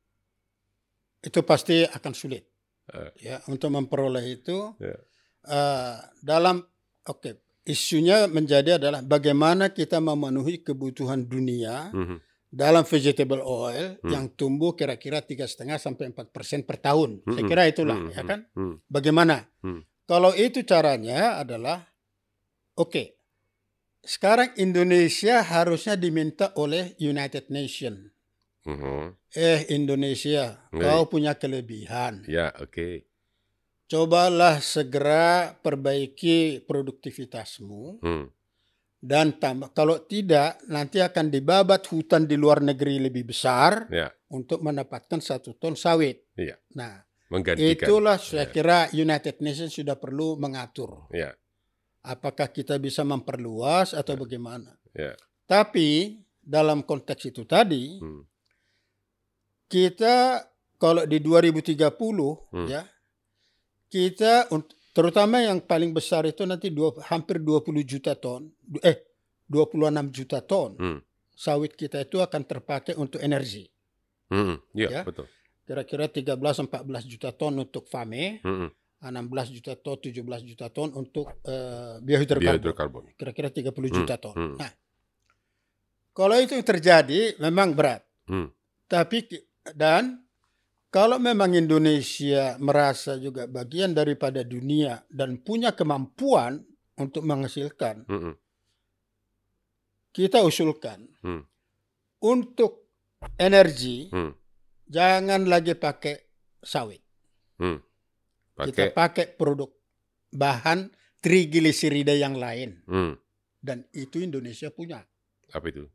itu 1.22 1.38
pasti 1.46 1.86
akan 1.86 2.12
sulit. 2.12 2.42
Eh. 2.90 3.10
Ya, 3.22 3.36
untuk 3.46 3.70
memperoleh 3.70 4.42
itu 4.42 4.74
Ya. 4.82 4.98
eh, 5.46 5.96
dalam 6.18 6.66
oke 7.06 7.38
isunya 7.62 8.26
menjadi 8.26 8.74
adalah 8.74 9.06
bagaimana 9.06 9.70
kita 9.70 10.02
memenuhi 10.02 10.66
kebutuhan 10.66 11.30
dunia 11.30 11.94
Mhm. 11.94 12.18
dalam 12.50 12.82
vegetable 12.82 13.38
oil 13.38 14.02
Hmm. 14.02 14.10
yang 14.10 14.24
tumbuh 14.34 14.74
kira-kira 14.74 15.22
tiga 15.22 15.46
setengah 15.46 15.78
sampai 15.78 16.10
empat 16.10 16.34
persen 16.34 16.66
per 16.66 16.82
tahun. 16.82 17.22
Saya 17.22 17.42
Mhm. 17.46 17.50
kira 17.50 17.62
itulah, 17.70 17.98
Mhm. 18.02 18.10
ya 18.10 18.22
kan? 18.26 18.40
Mhm. 18.50 18.74
Bagaimana? 18.90 19.46
Hmm. 19.62 19.86
Kalau 20.04 20.34
itu 20.34 20.66
caranya 20.66 21.38
adalah, 21.38 21.86
oke, 22.74 23.14
sekarang 24.02 24.50
Indonesia 24.58 25.40
harusnya 25.46 25.94
diminta 25.94 26.50
oleh 26.58 26.98
United 26.98 27.48
Nation. 27.54 28.10
Mhm. 28.66 29.14
Eh 29.34 29.66
Indonesia, 29.74 30.58
Baik. 30.70 30.82
kau 30.82 31.02
punya 31.10 31.34
kelebihan. 31.38 32.22
Ya, 32.26 32.50
oke. 32.58 33.06
Cobalah 33.86 34.58
segera 34.62 35.52
perbaiki 35.52 36.64
produktivitasmu 36.64 38.00
Hmm. 38.00 38.26
dan 39.02 39.36
tambah. 39.36 39.74
Kalau 39.74 40.00
tidak, 40.06 40.62
nanti 40.70 41.02
akan 41.02 41.28
dibabat 41.28 41.84
hutan 41.90 42.24
di 42.24 42.38
luar 42.38 42.62
negeri 42.64 43.02
lebih 43.02 43.28
besar 43.34 43.90
Ya, 43.92 44.08
untuk 44.32 44.62
mendapatkan 44.64 45.20
satu 45.20 45.58
ton 45.58 45.74
sawit. 45.76 46.24
Iya. 46.38 46.56
Nah, 46.72 47.04
menggantikan. 47.32 47.86
itulah 47.88 48.16
saya 48.16 48.44
Ya. 48.44 48.52
kira 48.52 48.78
United 48.92 49.40
Nations 49.40 49.72
sudah 49.72 49.96
perlu 49.96 50.36
mengatur. 50.36 51.08
Ya, 51.10 51.32
Apakah 52.02 52.50
kita 52.50 52.76
bisa 52.76 53.00
memperluas 53.02 53.94
atau 53.94 54.14
bagaimana? 54.14 54.76
ya. 54.92 55.16
Tapi 55.44 56.18
dalam 56.36 56.82
konteks 56.82 57.22
itu 57.26 57.42
tadi, 57.44 57.96
Hmm. 57.96 58.26
kita 59.66 60.44
kalau 60.76 61.06
di 61.06 61.18
2030 61.18 62.36
Hmm. 62.50 62.66
ya, 62.66 62.82
kita 63.86 64.50
terutama 64.90 65.40
yang 65.40 65.62
paling 65.62 65.90
besar 65.90 66.26
itu 66.26 66.42
nanti 66.42 66.68
dua, 66.68 66.92
hampir 67.06 67.38
20 67.38 67.80
juta 67.82 68.12
ton, 68.12 68.50
eh 68.82 68.98
26 69.46 70.10
juta 70.10 70.42
ton 70.42 70.74
Hmm. 70.74 70.98
sawit 71.32 71.72
kita 71.72 72.02
itu 72.02 72.18
akan 72.18 72.42
terpakai 72.42 72.94
untuk 72.94 73.20
energi. 73.20 73.68
Hmm. 74.28 74.58
Ya, 74.72 74.88
Ya. 74.90 75.02
betul. 75.02 75.28
Kira-kira 75.62 76.10
13-14 76.10 77.06
juta 77.06 77.30
ton 77.30 77.54
untuk 77.54 77.86
FAME, 77.86 78.42
Hmm. 78.42 78.68
16 79.02 79.50
juta 79.50 79.74
ton, 79.74 79.98
17 79.98 80.42
juta 80.42 80.70
ton 80.70 80.90
untuk 80.94 81.26
eh, 81.42 81.98
biohidrokarbon. 81.98 83.14
Kira-kira 83.18 83.50
30 83.50 83.90
Hmm, 83.90 83.96
juta 83.98 84.14
ton. 84.16 84.34
hmm. 84.34 84.54
Nah, 84.58 84.70
kalau 86.12 86.38
itu 86.38 86.54
terjadi 86.62 87.34
memang 87.38 87.74
berat. 87.74 88.02
Hmm. 88.26 88.50
Tapi 88.86 89.26
dan 89.74 90.22
kalau 90.86 91.18
memang 91.18 91.54
Indonesia 91.54 92.54
merasa 92.58 93.16
juga 93.16 93.46
bagian 93.46 93.90
daripada 93.90 94.44
dunia 94.44 95.02
dan 95.08 95.40
punya 95.40 95.72
kemampuan 95.72 96.62
untuk 96.94 97.22
menghasilkan, 97.22 98.06
Hmm. 98.06 98.34
kita 100.12 100.44
usulkan 100.44 101.08
Hmm. 101.24 101.42
untuk 102.20 102.86
energi 103.34 104.12
Hmm. 104.12 104.36
Jangan 104.86 105.46
lagi 105.46 105.74
pakai 105.74 106.16
sawit. 106.58 107.02
Hmm. 107.56 107.78
Kita 108.52 108.92
Pakai. 108.92 108.94
pakai 108.94 109.26
produk 109.32 109.70
bahan 110.30 110.90
trigliserida 111.18 112.12
yang 112.12 112.34
lain 112.34 112.82
Hmm. 112.84 113.14
dan 113.58 113.86
itu 113.92 114.18
Indonesia 114.18 114.68
punya. 114.68 115.02
Apa 115.50 115.66
itu? 115.68 115.86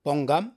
Ponggam 0.00 0.54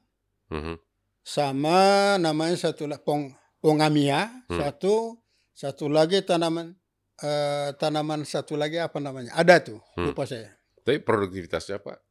Hmm. 0.48 0.76
sama 1.24 1.80
namanya 2.18 2.58
satu 2.60 2.86
lagi 2.86 3.02
pong 3.02 3.32
pongamia 3.60 4.28
Hmm. 4.50 4.60
satu 4.60 5.16
satu 5.54 5.88
lagi 5.88 6.20
tanaman 6.22 6.76
eh, 7.22 7.70
tanaman 7.78 8.26
satu 8.26 8.58
lagi 8.58 8.76
apa 8.78 8.98
namanya 8.98 9.32
ada 9.34 9.62
tuh 9.62 9.80
Hmm. 9.96 10.10
lupa 10.10 10.26
saya 10.26 10.50
Tapi 10.82 10.98
produktivitasnya 11.00 11.78
apa? 11.78 12.02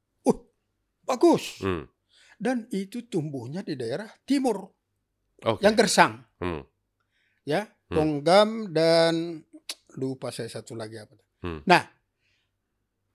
bagus 1.03 1.59
Hmm. 1.59 1.91
Dan 2.41 2.65
itu 2.73 3.05
tumbuhnya 3.05 3.61
di 3.61 3.77
daerah 3.77 4.09
timur 4.25 4.65
Oke. 5.45 5.61
yang 5.61 5.77
gersang 5.77 6.25
Hmm. 6.41 6.65
ya 7.45 7.69
Hmm. 7.87 7.95
ponggam 7.95 8.49
dan 8.73 9.45
lupa 10.01 10.33
saya 10.33 10.49
satu 10.49 10.73
lagi 10.73 10.97
apa 10.97 11.15
Hmm. 11.41 11.61
nah 11.65 11.85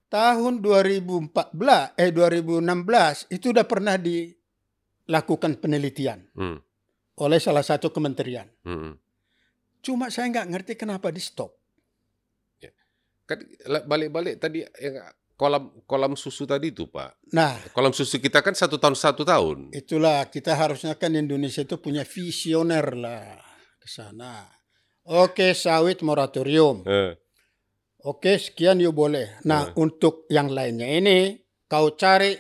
tahun 0.08 0.62
2014 0.62 1.98
eh 1.98 2.14
2016 2.14 3.26
itu 3.28 3.50
udah 3.50 3.66
pernah 3.66 3.98
dilakukan 3.98 5.58
penelitian 5.58 6.22
Hmm. 6.32 6.62
oleh 7.18 7.40
salah 7.42 7.66
satu 7.66 7.90
kementerian 7.90 8.46
Hmm. 8.62 8.94
cuma 9.82 10.08
saya 10.08 10.30
nggak 10.30 10.50
ngerti 10.50 10.74
kenapa 10.76 11.10
di 11.10 11.20
stop 11.20 11.52
Kan 13.26 13.42
la- 13.66 13.82
balik-balik 13.82 14.38
tadi 14.38 14.62
yang 14.62 15.02
kolam 15.36 15.72
kolam 15.84 16.16
susu 16.16 16.48
tadi 16.48 16.72
itu 16.72 16.88
Pak. 16.88 17.20
nah 17.36 17.60
Kolam 17.76 17.92
susu 17.92 18.20
kita 18.24 18.40
kan 18.40 18.56
satu 18.56 18.80
tahun 18.80 18.96
satu 18.96 19.28
tahun. 19.28 19.76
Itulah 19.76 20.32
kita 20.32 20.56
harusnya 20.56 20.96
kan 20.96 21.12
Indonesia 21.12 21.64
itu 21.64 21.76
punya 21.80 22.08
visioner 22.08 22.96
lah 22.96 23.36
ke 23.80 23.88
sana. 23.88 24.48
Oke 25.06 25.52
sawit 25.52 26.00
moratorium. 26.02 26.88
Eh. 26.88 27.14
Oke 28.06 28.38
sekian 28.40 28.80
yuk 28.80 28.96
boleh. 28.96 29.42
Nah 29.44 29.70
Hmm. 29.76 29.90
untuk 29.90 30.24
yang 30.32 30.48
lainnya 30.50 30.88
ini 30.88 31.36
kau 31.68 31.94
cari 32.00 32.38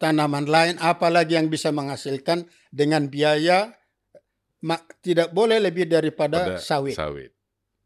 tanaman 0.00 0.50
lain 0.50 0.74
apalagi 0.82 1.38
yang 1.38 1.46
bisa 1.46 1.70
menghasilkan 1.70 2.48
dengan 2.74 3.06
biaya 3.06 3.70
tidak 5.04 5.30
boleh 5.34 5.58
lebih 5.60 5.86
daripada 5.86 6.56
pada 6.56 6.62
sawit. 6.62 6.94
Sawit. 6.98 7.30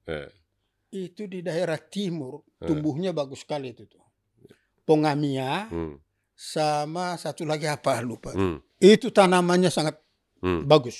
Eh. 0.09 0.29
Itu 0.95 1.27
di 1.29 1.43
daerah 1.45 1.77
timur 1.77 2.41
Hmm. 2.57 2.73
tumbuhnya 2.73 3.13
bagus 3.13 3.45
sekali 3.45 3.77
itu 3.77 3.85
tuh. 3.85 4.06
Pongamia 4.87 5.67
Hmm. 5.67 5.99
sama 6.33 7.19
satu 7.19 7.43
lagi 7.43 7.67
apa 7.67 7.99
lupa. 8.01 8.31
Hmm. 8.33 8.63
Itu 8.79 9.11
tanamannya 9.11 9.69
sangat 9.69 9.99
Hmm. 10.39 10.63
bagus. 10.65 10.97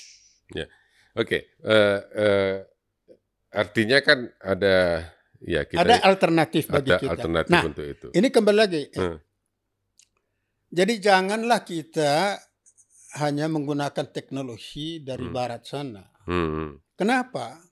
Oke. 1.17 1.49
Eh, 1.57 1.99
eh, 2.13 2.55
artinya 3.49 3.97
kan 4.05 4.29
ada 4.37 5.01
ya 5.39 5.65
kita 5.65 5.81
Ada 5.81 6.05
alternatif 6.05 6.69
bagi 6.69 6.93
ada 6.93 7.01
kita. 7.01 7.09
alternatif 7.09 7.53
Nah, 7.57 7.63
untuk 7.65 7.85
itu. 7.85 8.07
ini 8.13 8.27
kembali 8.29 8.57
lagi. 8.57 8.83
Hmm. 8.93 9.17
Jadi 10.67 10.93
janganlah 10.99 11.63
kita 11.63 12.37
hanya 13.17 13.47
menggunakan 13.47 14.05
teknologi 14.11 14.99
dari 15.01 15.25
Hmm. 15.25 15.33
barat 15.33 15.63
sana. 15.65 16.05
Hmm. 16.27 16.77
Kenapa? 16.93 17.65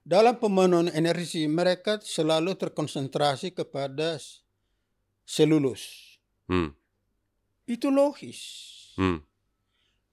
Dalam 0.00 0.38
pemenuhan 0.38 0.90
energi 0.90 1.46
mereka 1.46 1.98
selalu 1.98 2.54
terkonsentrasi 2.54 3.54
kepada 3.54 4.22
selulus. 5.30 6.18
Hmm. 6.50 6.74
Itu 7.70 7.94
logis. 7.94 8.40
Hmm. 8.98 9.22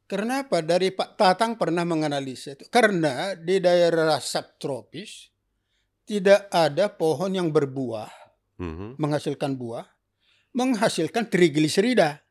Kenapa? 0.06 0.62
Dari 0.62 0.94
Pak 0.94 1.18
Tatang 1.18 1.58
pernah 1.58 1.82
menganalisa 1.84 2.54
itu. 2.54 2.70
Karena 2.70 3.34
di 3.34 3.58
daerah 3.58 4.22
subtropis 4.22 5.34
tidak 6.06 6.48
ada 6.54 6.94
pohon 6.94 7.34
yang 7.34 7.50
berbuah, 7.50 8.08
Hmm. 8.62 8.94
menghasilkan 9.02 9.58
buah, 9.58 9.84
menghasilkan 10.54 11.28
trigliserida, 11.28 12.22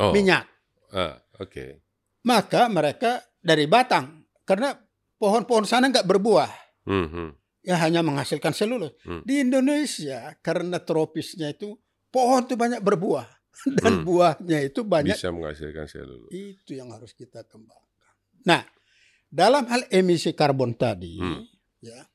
Oh, 0.00 0.14
minyak. 0.14 0.46
ah, 0.94 1.20
oke. 1.36 1.82
Maka 2.24 2.70
mereka 2.72 3.20
dari 3.38 3.68
batang 3.68 4.24
karena 4.42 4.72
pohon-pohon 5.20 5.68
sana 5.68 5.86
nggak 5.92 6.08
berbuah, 6.08 6.50
Hmm, 6.88 7.06
hmm, 7.12 7.30
ya 7.60 7.76
hanya 7.80 8.00
menghasilkan 8.00 8.52
selulus. 8.52 8.96
Hmm. 9.04 9.20
Di 9.24 9.44
Indonesia 9.44 10.32
karena 10.40 10.80
tropisnya 10.80 11.52
itu 11.52 11.76
pohon 12.08 12.44
itu 12.44 12.56
banyak 12.56 12.80
berbuah 12.80 13.28
dan 13.82 14.00
Hmm. 14.00 14.04
buahnya 14.06 14.58
itu 14.64 14.80
banyak 14.86 15.16
Bisa 15.16 15.30
menghasilkan 15.30 15.86
selulus. 15.86 16.30
Itu 16.32 16.74
yang 16.78 16.90
harus 16.94 17.12
kita 17.12 17.44
kembangkan. 17.44 17.84
Nah, 18.48 18.64
dalam 19.28 19.68
hal 19.68 19.84
emisi 19.92 20.32
karbon 20.32 20.72
tadi, 20.74 21.20
Hmm. 21.20 21.44
ya, 21.80 22.08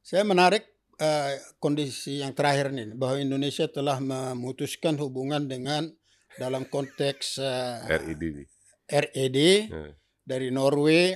saya 0.00 0.24
menarik 0.24 0.64
eh, 0.96 1.36
kondisi 1.60 2.24
yang 2.24 2.32
terakhir 2.32 2.72
ini 2.72 2.96
bahwa 2.96 3.20
Indonesia 3.20 3.68
telah 3.68 4.00
memutuskan 4.00 4.96
hubungan 4.96 5.44
dengan 5.44 5.92
dalam 6.40 6.64
konteks 6.64 7.36
eh, 7.36 7.84
RID 8.00 8.22
nih. 8.32 8.46
RED 8.88 9.38
Eh, 9.68 9.92
dari 10.24 10.48
Norway 10.48 11.12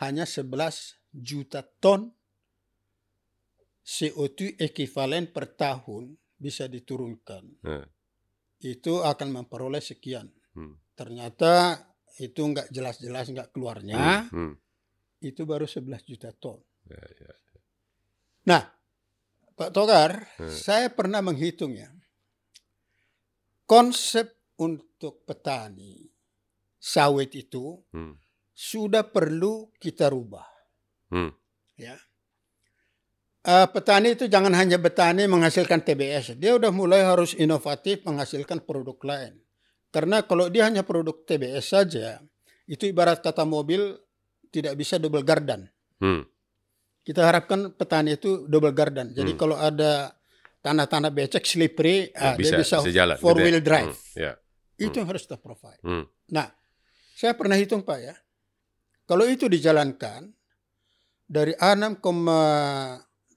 hanya 0.00 0.24
11 0.24 0.96
juta 1.12 1.60
ton 1.84 2.16
CO2 3.90 4.54
ekivalen 4.56 5.26
per 5.26 5.50
tahun 5.50 6.14
bisa 6.36 6.70
diturunkan. 6.70 7.44
eh, 7.66 7.86
Itu 8.62 9.02
akan 9.02 9.28
memperoleh 9.34 9.80
sekian. 9.80 10.30
hmm, 10.54 10.94
Ternyata 10.94 11.80
itu 12.18 12.38
nggak 12.38 12.70
jelas-jelas 12.70 13.26
nggak 13.28 13.50
keluarnya. 13.50 14.30
hmm, 14.30 14.30
hmm. 14.30 14.52
itu 15.20 15.42
baru 15.42 15.66
11 15.66 16.06
juta 16.06 16.30
ton. 16.30 16.60
Ya, 16.86 17.00
ya. 17.02 17.32
Nah, 18.46 18.62
Pak 19.52 19.70
Togar, 19.70 20.12
Hmm. 20.38 20.48
saya 20.48 20.88
pernah 20.88 21.20
menghitung 21.20 21.74
ya. 21.74 21.90
Konsep 23.64 24.32
untuk 24.56 25.22
petani 25.24 26.08
sawit 26.76 27.32
itu 27.32 27.78
Hmm, 27.90 28.16
sudah 28.50 29.04
perlu 29.04 29.72
kita 29.76 30.08
rubah. 30.08 30.46
hmm, 31.08 31.30
Ya. 31.76 31.96
Eh, 33.50 33.66
petani 33.74 34.14
itu 34.14 34.30
jangan 34.30 34.54
hanya 34.54 34.78
petani 34.78 35.26
menghasilkan 35.26 35.82
TBS. 35.82 36.38
Dia 36.38 36.54
udah 36.54 36.70
mulai 36.70 37.02
harus 37.02 37.34
inovatif 37.34 38.06
menghasilkan 38.06 38.62
produk 38.62 38.94
lain. 39.02 39.42
Karena 39.90 40.22
kalau 40.22 40.46
dia 40.46 40.70
hanya 40.70 40.86
produk 40.86 41.18
TBS 41.26 41.74
saja, 41.74 42.22
itu 42.70 42.86
ibarat 42.86 43.18
kata 43.18 43.42
mobil 43.42 43.98
tidak 44.54 44.78
bisa 44.78 45.02
double 45.02 45.26
gardan. 45.26 45.66
hmm, 45.98 46.22
kita 47.02 47.26
harapkan 47.26 47.74
petani 47.74 48.14
itu 48.14 48.46
double 48.46 48.70
garden. 48.70 49.10
Jadi 49.12 49.34
Hmm. 49.34 49.40
kalau 49.40 49.56
ada 49.58 50.14
tanah-tanah 50.62 51.10
becek 51.10 51.42
slippery, 51.42 52.08
ah, 52.14 52.38
dia 52.38 52.54
bisa 52.54 52.78
sejalan, 52.80 53.18
four 53.18 53.34
gitu 53.34 53.40
ya. 53.40 53.44
wheel 53.50 53.60
drive. 53.60 53.92
Hmm, 53.92 54.14
ya. 54.14 54.32
Itu 54.78 54.96
yang 55.02 55.08
harus 55.10 55.26
kita 55.26 55.36
provide. 55.42 55.80
Hmm, 55.82 56.06
Nah, 56.30 56.46
saya 57.18 57.34
pernah 57.34 57.58
hitung 57.58 57.82
Pak 57.82 57.98
ya. 57.98 58.14
Kalau 59.04 59.26
itu 59.26 59.50
dijalankan 59.50 60.30
dari 61.26 61.52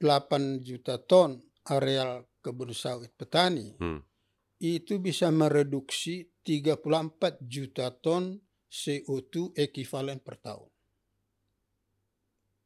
6,8 0.04 0.60
juta 0.60 1.00
ton 1.00 1.40
areal 1.64 2.28
kebun 2.44 2.76
sawit 2.76 3.16
petani 3.16 3.72
hmm, 3.80 4.04
itu 4.60 5.00
bisa 5.00 5.32
mereduksi 5.32 6.28
34 6.44 7.40
juta 7.40 7.88
ton 7.96 8.36
CO2 8.68 9.56
ekivalen 9.56 10.20
per 10.20 10.36
tahun. 10.44 10.68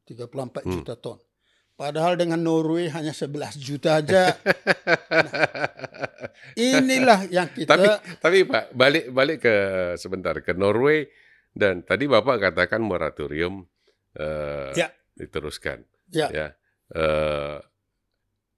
34 0.08 0.64
Hmm. 0.66 0.72
juta 0.72 0.96
ton. 0.98 1.20
Padahal 1.78 2.18
dengan 2.18 2.42
Norway 2.42 2.90
hanya 2.90 3.14
11 3.14 3.54
juta 3.54 4.02
aja. 4.02 4.34
Inilah 6.58 7.30
yang 7.30 7.46
kita 7.54 7.70
tapi 7.70 7.86
tapi 8.18 8.38
Pak 8.42 8.74
balik 8.74 9.04
balik 9.14 9.38
ke 9.46 9.54
sebentar 9.94 10.34
ke 10.42 10.58
Norway 10.58 11.06
dan 11.54 11.86
tadi 11.86 12.10
Bapak 12.10 12.40
katakan 12.40 12.82
moratorium 12.82 13.62
eh, 14.18 14.74
Ya. 14.74 14.90
diteruskan. 15.14 15.86
Ya. 16.10 16.26
Ya. 16.34 16.46
Eh, 16.88 17.58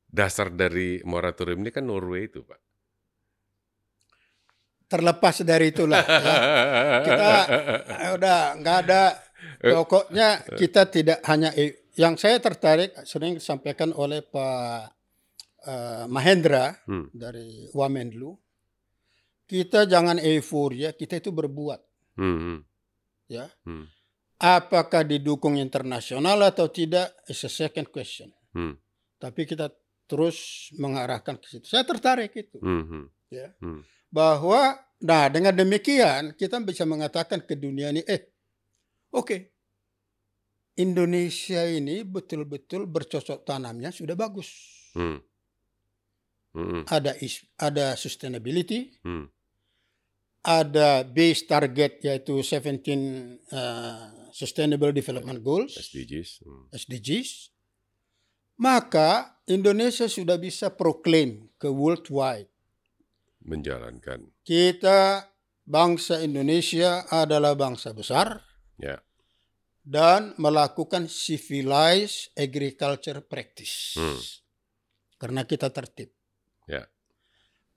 dasar 0.06 0.50
dari 0.50 1.02
moratorium 1.02 1.62
ini 1.62 1.70
kan 1.70 1.86
Norway 1.86 2.26
itu 2.26 2.42
Pak. 2.42 2.60
terlepas 4.90 5.46
dari 5.46 5.70
itulah. 5.70 6.02
ya. 6.02 6.34
Kita 7.06 7.30
eh, 7.94 8.10
udah 8.18 8.38
nggak 8.58 8.76
ada. 8.86 9.02
Pokoknya 9.62 10.42
kita 10.58 10.90
tidak 10.90 11.22
hanya 11.30 11.54
yang 11.94 12.18
saya 12.18 12.42
tertarik 12.42 12.90
sering 13.06 13.38
disampaikan 13.38 13.94
oleh 13.94 14.18
Pak 14.18 14.90
eh, 15.62 16.04
Mahendra 16.10 16.74
Hmm. 16.90 17.06
dari 17.14 17.70
Wamenlu. 17.70 18.34
Kita 19.46 19.86
jangan 19.86 20.18
euforia, 20.18 20.90
kita 20.90 21.18
itu 21.18 21.30
berbuat. 21.30 21.80
Hmm, 22.18 22.38
hmm, 22.38 22.58
Ya. 23.30 23.46
hmm, 23.66 23.86
Apakah 24.40 25.04
didukung 25.04 25.60
internasional 25.60 26.40
atau 26.40 26.72
tidak 26.72 27.12
is 27.28 27.44
a 27.44 27.52
second 27.52 27.92
question. 27.92 28.32
hmm, 28.56 28.72
Tapi 29.20 29.44
kita 29.44 29.68
terus 30.08 30.68
mengarahkan 30.80 31.36
ke 31.36 31.46
situ. 31.46 31.68
Saya 31.68 31.84
tertarik 31.84 32.32
itu. 32.32 32.56
hmm, 32.56 32.84
hmm, 32.88 33.04
Ya. 33.30 33.52
hmm. 33.60 33.84
Bahwa, 34.10 34.74
nah 35.04 35.28
dengan 35.28 35.52
demikian 35.54 36.34
kita 36.34 36.56
bisa 36.64 36.82
mengatakan 36.88 37.44
ke 37.44 37.54
dunia 37.54 37.92
ini, 37.94 38.00
eh, 38.08 38.32
oke, 39.12 39.36
Indonesia 40.80 41.60
ini 41.68 42.00
betul-betul 42.02 42.88
bercocok 42.88 43.44
tanamnya 43.44 43.92
sudah 43.92 44.16
bagus. 44.16 44.48
Hmm. 44.96 45.20
Hmm, 46.50 46.82
Ada 46.90 47.14
is, 47.22 47.46
ada 47.54 47.94
sustainability, 47.94 48.90
hmm, 49.06 49.22
ada 50.40 51.04
base 51.04 51.44
target 51.44 52.00
yaitu 52.00 52.40
17 52.40 52.80
uh, 53.52 54.08
Sustainable 54.32 54.94
Development 54.94 55.40
Goals. 55.42 55.76
SDGs. 55.76 56.40
Hmm. 56.46 56.64
SDGs, 56.72 57.52
maka 58.56 59.36
Indonesia 59.50 60.06
sudah 60.08 60.40
bisa 60.40 60.72
proklaim 60.72 61.50
ke 61.60 61.68
worldwide. 61.68 62.48
Menjalankan. 63.44 64.30
Kita 64.44 65.28
bangsa 65.64 66.20
Indonesia 66.24 67.04
adalah 67.08 67.56
bangsa 67.56 67.92
besar 67.92 68.40
Ya. 68.80 69.00
dan 69.84 70.32
melakukan 70.40 71.08
civilized 71.08 72.32
agriculture 72.36 73.20
practice. 73.24 73.96
Hmm. 73.98 74.20
Karena 75.20 75.44
kita 75.44 75.68
tertib. 75.68 76.12
Ya. 76.64 76.88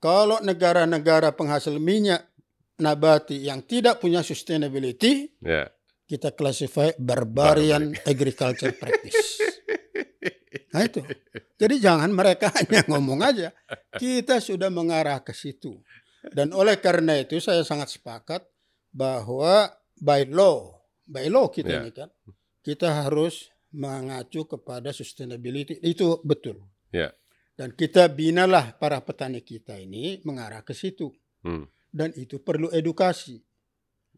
Kalau 0.00 0.40
negara-negara 0.40 1.32
penghasil 1.32 1.76
minyak 1.80 2.33
nabati 2.84 3.40
yang 3.40 3.64
tidak 3.64 3.98
punya 3.98 4.20
sustainability, 4.20 5.32
Ya. 5.40 5.72
kita 6.04 6.36
classify 6.36 6.92
barbarian 7.00 7.96
agriculture 8.04 8.76
practice. 8.80 9.40
Nah 10.70 10.84
itu. 10.84 11.00
Jadi 11.54 11.78
jangan 11.80 12.10
mereka 12.10 12.50
hanya 12.60 12.84
ngomong 12.90 13.24
aja. 13.24 13.48
Kita 13.94 14.42
sudah 14.42 14.68
mengarah 14.68 15.22
ke 15.22 15.32
situ. 15.32 15.80
Dan 16.24 16.52
oleh 16.52 16.76
karena 16.76 17.16
itu 17.16 17.38
saya 17.38 17.62
sangat 17.62 17.94
sepakat 17.94 18.42
bahwa 18.90 19.70
by 19.96 20.26
law, 20.26 20.72
by 21.04 21.28
law 21.28 21.48
kita 21.48 21.68
Ya. 21.70 21.80
ini 21.84 21.92
kan, 21.94 22.10
kita 22.60 23.04
harus 23.04 23.48
mengacu 23.70 24.46
kepada 24.46 24.90
sustainability. 24.90 25.78
Itu 25.80 26.18
betul. 26.22 26.62
Ya. 26.90 27.10
Dan 27.54 27.70
kita 27.70 28.10
binalah 28.10 28.74
para 28.74 28.98
petani 28.98 29.38
kita 29.38 29.78
ini 29.78 30.18
mengarah 30.26 30.66
ke 30.66 30.74
situ. 30.74 31.14
Hmm. 31.46 31.70
Dan 31.94 32.10
itu 32.18 32.42
perlu 32.42 32.74
edukasi. 32.74 33.38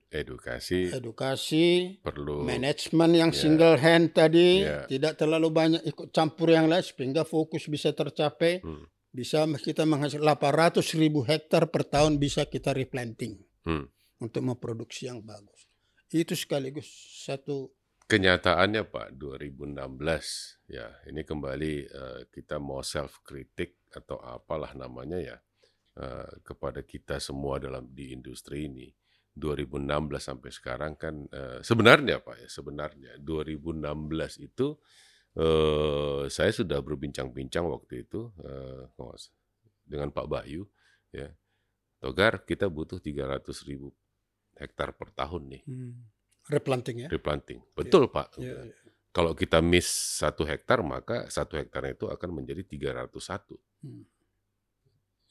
Edukasi 0.07 0.95
Edukasi, 0.95 1.99
perlu. 1.99 2.41
manajemen 2.41 3.11
yang 3.13 3.31
Ya. 3.31 3.37
single 3.37 3.77
hand 3.77 4.15
tadi 4.15 4.63
Ya. 4.63 4.87
tidak 4.87 5.19
terlalu 5.19 5.51
banyak 5.51 5.83
ikut 5.83 6.09
campur 6.09 6.49
yang 6.49 6.71
lain 6.71 6.81
sehingga 6.81 7.27
fokus 7.27 7.67
bisa 7.67 7.91
tercapai 7.91 8.63
Hmm. 8.63 8.87
bisa 9.11 9.43
kita 9.59 9.83
menghasilkan 9.83 10.23
800 10.25 10.95
ribu 10.95 11.21
hektar 11.21 11.67
per 11.69 11.83
tahun 11.85 12.17
bisa 12.17 12.47
kita 12.47 12.71
replanting 12.71 13.43
Hmm. 13.67 13.91
untuk 14.17 14.47
memproduksi 14.47 15.11
yang 15.11 15.21
bagus 15.21 15.67
itu 16.09 16.33
sekaligus 16.33 16.87
satu 17.21 17.75
Kenyataannya 18.07 18.87
Pak 18.87 19.19
2016 19.19 20.63
ya 20.67 20.87
ini 21.05 21.27
kembali 21.27 21.73
eh, 21.85 22.21
kita 22.31 22.57
mau 22.57 22.79
self 22.79 23.19
kritik 23.21 23.83
atau 23.91 24.23
apalah 24.23 24.71
namanya 24.73 25.19
ya 25.19 25.37
eh, 25.97 26.33
kepada 26.45 26.81
kita 26.85 27.19
semua 27.21 27.59
dalam 27.59 27.89
di 27.91 28.13
industri 28.13 28.69
ini 28.69 28.89
2016 29.37 29.85
sampai 30.17 30.51
sekarang 30.53 30.93
kan 30.97 31.15
eh, 31.29 31.61
sebenarnya 31.61 32.25
Pak 32.25 32.37
ya 32.47 32.49
sebenarnya 32.49 33.13
2016 33.21 34.47
itu 34.47 34.77
eh, 35.37 36.25
saya 36.29 36.53
sudah 36.53 36.81
berbincang-bincang 36.81 37.65
waktu 37.69 38.09
itu 38.09 38.33
salah, 38.97 39.17
dengan 39.85 40.09
Pak 40.13 40.27
Bayu 40.29 40.65
ya 41.13 41.29
Togar 41.97 42.45
kita 42.45 42.69
butuh 42.69 43.01
300 43.01 43.41
ribu 43.69 43.89
hektar 44.57 44.93
per 44.93 45.13
tahun 45.17 45.43
nih 45.49 45.63
replanting 46.47 46.97
ya 47.07 47.09
replanting. 47.11 47.59
Betul 47.75 48.07
Pak. 48.11 48.39
Ya, 48.39 48.55
Udah. 48.55 48.95
Kalau 49.11 49.33
kita 49.33 49.65
miss 49.65 49.89
satu 50.21 50.45
hektar 50.45 50.85
maka 50.85 51.25
satu 51.33 51.57
hektar 51.57 51.89
itu 51.89 52.05
akan 52.05 52.37
menjadi 52.37 52.61
301. 52.69 53.57
Hmm. 53.81 54.05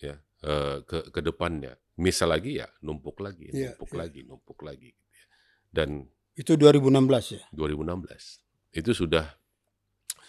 Ya, 0.02 0.18
eh, 0.46 0.78
ke 0.86 1.10
ke 1.10 1.20
depannya. 1.20 1.74
Misal 1.98 2.30
lagi 2.30 2.60
ya 2.60 2.68
numpuk 2.84 3.18
lagi, 3.20 3.50
Iya, 3.50 3.74
numpuk 3.74 3.92
iya. 3.92 4.00
lagi, 4.04 4.22
numpuk 4.24 4.60
lagi. 4.62 4.90
gitu 4.94 5.12
ya. 5.12 5.26
Dan 5.72 5.90
Itu 6.36 6.54
2016 6.56 7.26
ya. 7.34 7.44
2016 7.52 8.44
itu 8.72 8.92
sudah 8.94 9.26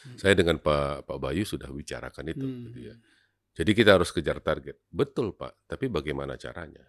Hmm. 0.06 0.14
saya 0.22 0.38
dengan 0.38 0.62
Pak 0.62 1.02
Pak 1.10 1.18
Bayu 1.18 1.42
sudah 1.42 1.66
bicarakan 1.66 2.30
itu. 2.30 2.46
Hmm. 2.46 2.62
gitu 2.70 2.78
ya. 2.90 2.94
Jadi 3.56 3.70
kita 3.74 3.98
harus 3.98 4.14
kejar 4.14 4.38
target. 4.38 4.78
Betul 4.86 5.34
Pak, 5.34 5.66
tapi 5.66 5.90
bagaimana 5.90 6.38
caranya? 6.38 6.86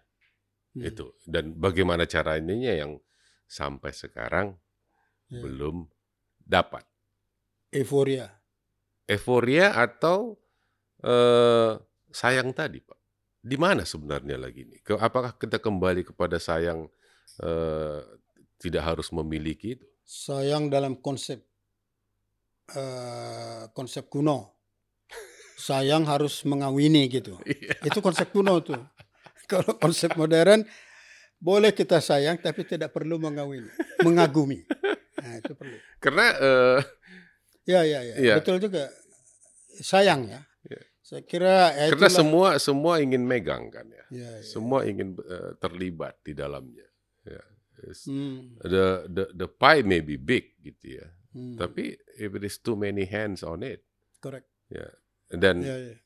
Hmm. 0.72 0.86
Itu 0.86 1.18
dan 1.26 1.58
bagaimana 1.58 2.06
caranya 2.06 2.54
yang 2.70 2.94
sampai 3.44 3.90
sekarang 3.90 4.54
Ya. 5.28 5.42
belum 5.42 5.84
dapat. 6.38 6.86
Euforia. 7.74 8.32
Euforia 9.04 9.74
atau 9.74 10.38
eh, 10.98 11.72
sayang 12.10 12.50
tadi 12.52 12.78
Pak? 12.80 12.97
Di 13.48 13.56
mana 13.56 13.88
sebenarnya 13.88 14.36
lagi 14.36 14.68
ini? 14.68 14.76
Ke- 14.84 15.00
Apakah 15.00 15.32
kita 15.34 15.56
kembali 15.56 16.04
kepada 16.04 16.36
sayang 16.36 16.84
eh, 17.40 18.00
tidak 18.60 18.84
harus 18.84 19.08
memiliki 19.08 19.80
itu? 19.80 19.86
Sayang 20.04 20.68
dalam 20.68 21.00
konsep 21.00 21.40
eh, 22.76 23.64
konsep 23.72 24.12
kuno. 24.12 24.52
Sayang 25.58 26.04
harus 26.06 26.44
mengawini 26.46 27.08
gitu. 27.10 27.34
Itu 27.88 27.98
konsep 27.98 28.30
kuno 28.30 28.62
tuh. 28.62 28.78
Kalau 29.50 29.74
konsep 29.80 30.12
modern 30.14 30.62
boleh 31.40 31.72
kita 31.72 31.98
sayang 32.04 32.36
tapi 32.38 32.68
tidak 32.68 32.92
perlu 32.92 33.16
mengawini, 33.16 33.70
mengagumi. 34.04 34.60
Nah, 35.18 35.34
itu 35.38 35.54
perlu. 35.56 35.78
Karena 35.98 36.26
eh, 36.36 36.80
Ya, 37.68 37.84
ya, 37.84 38.00
ya. 38.00 38.14
Iya. 38.16 38.34
Betul 38.40 38.60
juga. 38.64 38.88
Sayang 39.80 40.24
ya. 40.24 40.40
Saya 41.08 41.24
kira 41.24 41.72
ya 41.72 41.88
karena 41.88 42.12
semua 42.12 42.48
semua 42.60 43.00
ingin 43.00 43.24
megang 43.24 43.72
kan 43.72 43.88
ya. 43.88 44.04
Ya, 44.12 44.28
ya. 44.28 44.44
Semua 44.44 44.84
ingin 44.84 45.16
eh, 45.16 45.56
terlibat 45.56 46.20
di 46.20 46.36
dalamnya. 46.36 46.84
Ya. 47.24 47.40
Hmm, 48.04 48.60
The 48.60 49.08
the 49.08 49.24
the 49.32 49.48
pie 49.48 49.80
may 49.80 50.04
be 50.04 50.20
big 50.20 50.52
gitu 50.60 51.00
ya. 51.00 51.08
hmm, 51.32 51.56
Tapi 51.56 51.96
if 52.20 52.28
it 52.28 52.44
is 52.44 52.60
too 52.60 52.76
many 52.76 53.08
hands 53.08 53.40
on 53.40 53.64
it, 53.64 53.88
correct. 54.20 54.52
dan 55.32 55.64
Ya, 55.64 55.76
ya, 55.80 55.96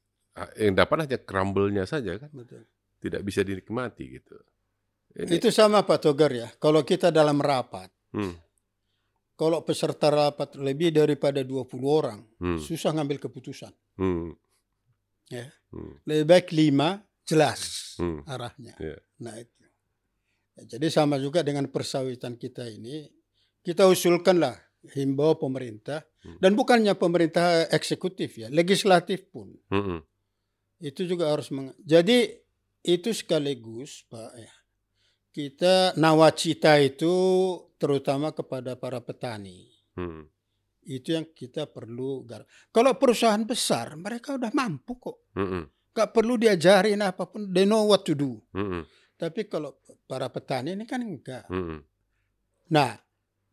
yang 0.54 0.78
dapat 0.78 1.08
hanya 1.08 1.18
crumble-nya 1.18 1.82
saja 1.82 2.22
kan, 2.22 2.30
betul. 2.30 2.62
tidak 3.02 3.26
bisa 3.26 3.42
dinikmati 3.42 4.20
gitu. 4.20 4.36
Ini, 5.18 5.40
Itu 5.40 5.48
sama 5.50 5.82
Pak 5.82 5.98
Togar 5.98 6.30
ya. 6.30 6.46
Kalau 6.60 6.84
kita 6.86 7.08
dalam 7.10 7.40
rapat, 7.40 7.88
hmm, 8.14 8.34
kalau 9.34 9.64
peserta 9.66 10.12
rapat 10.12 10.54
lebih 10.60 10.92
daripada 10.94 11.40
20 11.42 11.66
orang, 11.88 12.20
hmm, 12.38 12.60
susah 12.62 12.92
ngambil 12.94 13.18
keputusan. 13.18 13.72
hmm, 13.98 14.28
Ya. 15.28 15.46
hmm, 15.70 16.02
Lebih 16.04 16.24
baik 16.26 16.48
lima, 16.50 16.88
jelas 17.22 17.94
hmm, 17.96 18.26
arahnya. 18.26 18.74
Iya. 18.76 18.98
Nah 19.20 19.34
itu. 19.36 19.54
Ya, 20.52 20.76
jadi 20.76 20.86
sama 20.88 21.16
juga 21.16 21.40
dengan 21.40 21.64
persawitan 21.66 22.36
kita 22.36 22.66
ini, 22.66 23.08
kita 23.62 23.88
usulkanlah 23.88 24.58
himbau 24.92 25.36
pemerintah 25.36 26.02
Hmm. 26.22 26.38
dan 26.38 26.54
bukannya 26.54 26.94
pemerintah 26.94 27.66
eksekutif 27.66 28.38
ya, 28.38 28.46
legislatif 28.46 29.26
pun 29.26 29.50
hmm, 29.74 29.98
itu 30.78 31.02
juga 31.02 31.34
harus 31.34 31.50
meng- 31.50 31.74
jadi 31.82 32.38
itu 32.78 33.10
sekaligus 33.10 34.06
Pak 34.06 34.30
ya. 34.38 34.52
Kita 35.32 35.96
nawacita 35.96 36.78
itu 36.78 37.10
terutama 37.74 38.30
kepada 38.30 38.78
para 38.78 39.02
petani. 39.02 39.66
hmm, 39.98 40.22
Itu 40.82 41.14
yang 41.14 41.30
kita 41.30 41.70
perlu 41.70 42.26
gar- 42.26 42.46
Kalau 42.74 42.98
perusahaan 42.98 43.42
besar 43.46 43.94
mereka 43.94 44.34
udah 44.34 44.50
mampu 44.50 44.98
kok. 44.98 45.30
hmm, 45.38 45.48
hmm, 45.48 45.64
Gak 45.92 46.08
perlu 46.10 46.40
diajarin 46.40 47.04
apa 47.04 47.28
pun, 47.28 47.52
they 47.52 47.68
know 47.68 47.86
what 47.86 48.02
to 48.02 48.16
do. 48.16 48.40
hmm, 48.56 48.68
hmm, 48.80 48.82
Tapi 49.20 49.46
kalau 49.46 49.78
para 50.08 50.26
petani 50.32 50.74
ini 50.74 50.84
kan 50.88 51.00
enggak. 51.04 51.46
hmm, 51.46 51.64
hmm. 51.68 51.80
Nah, 52.72 52.96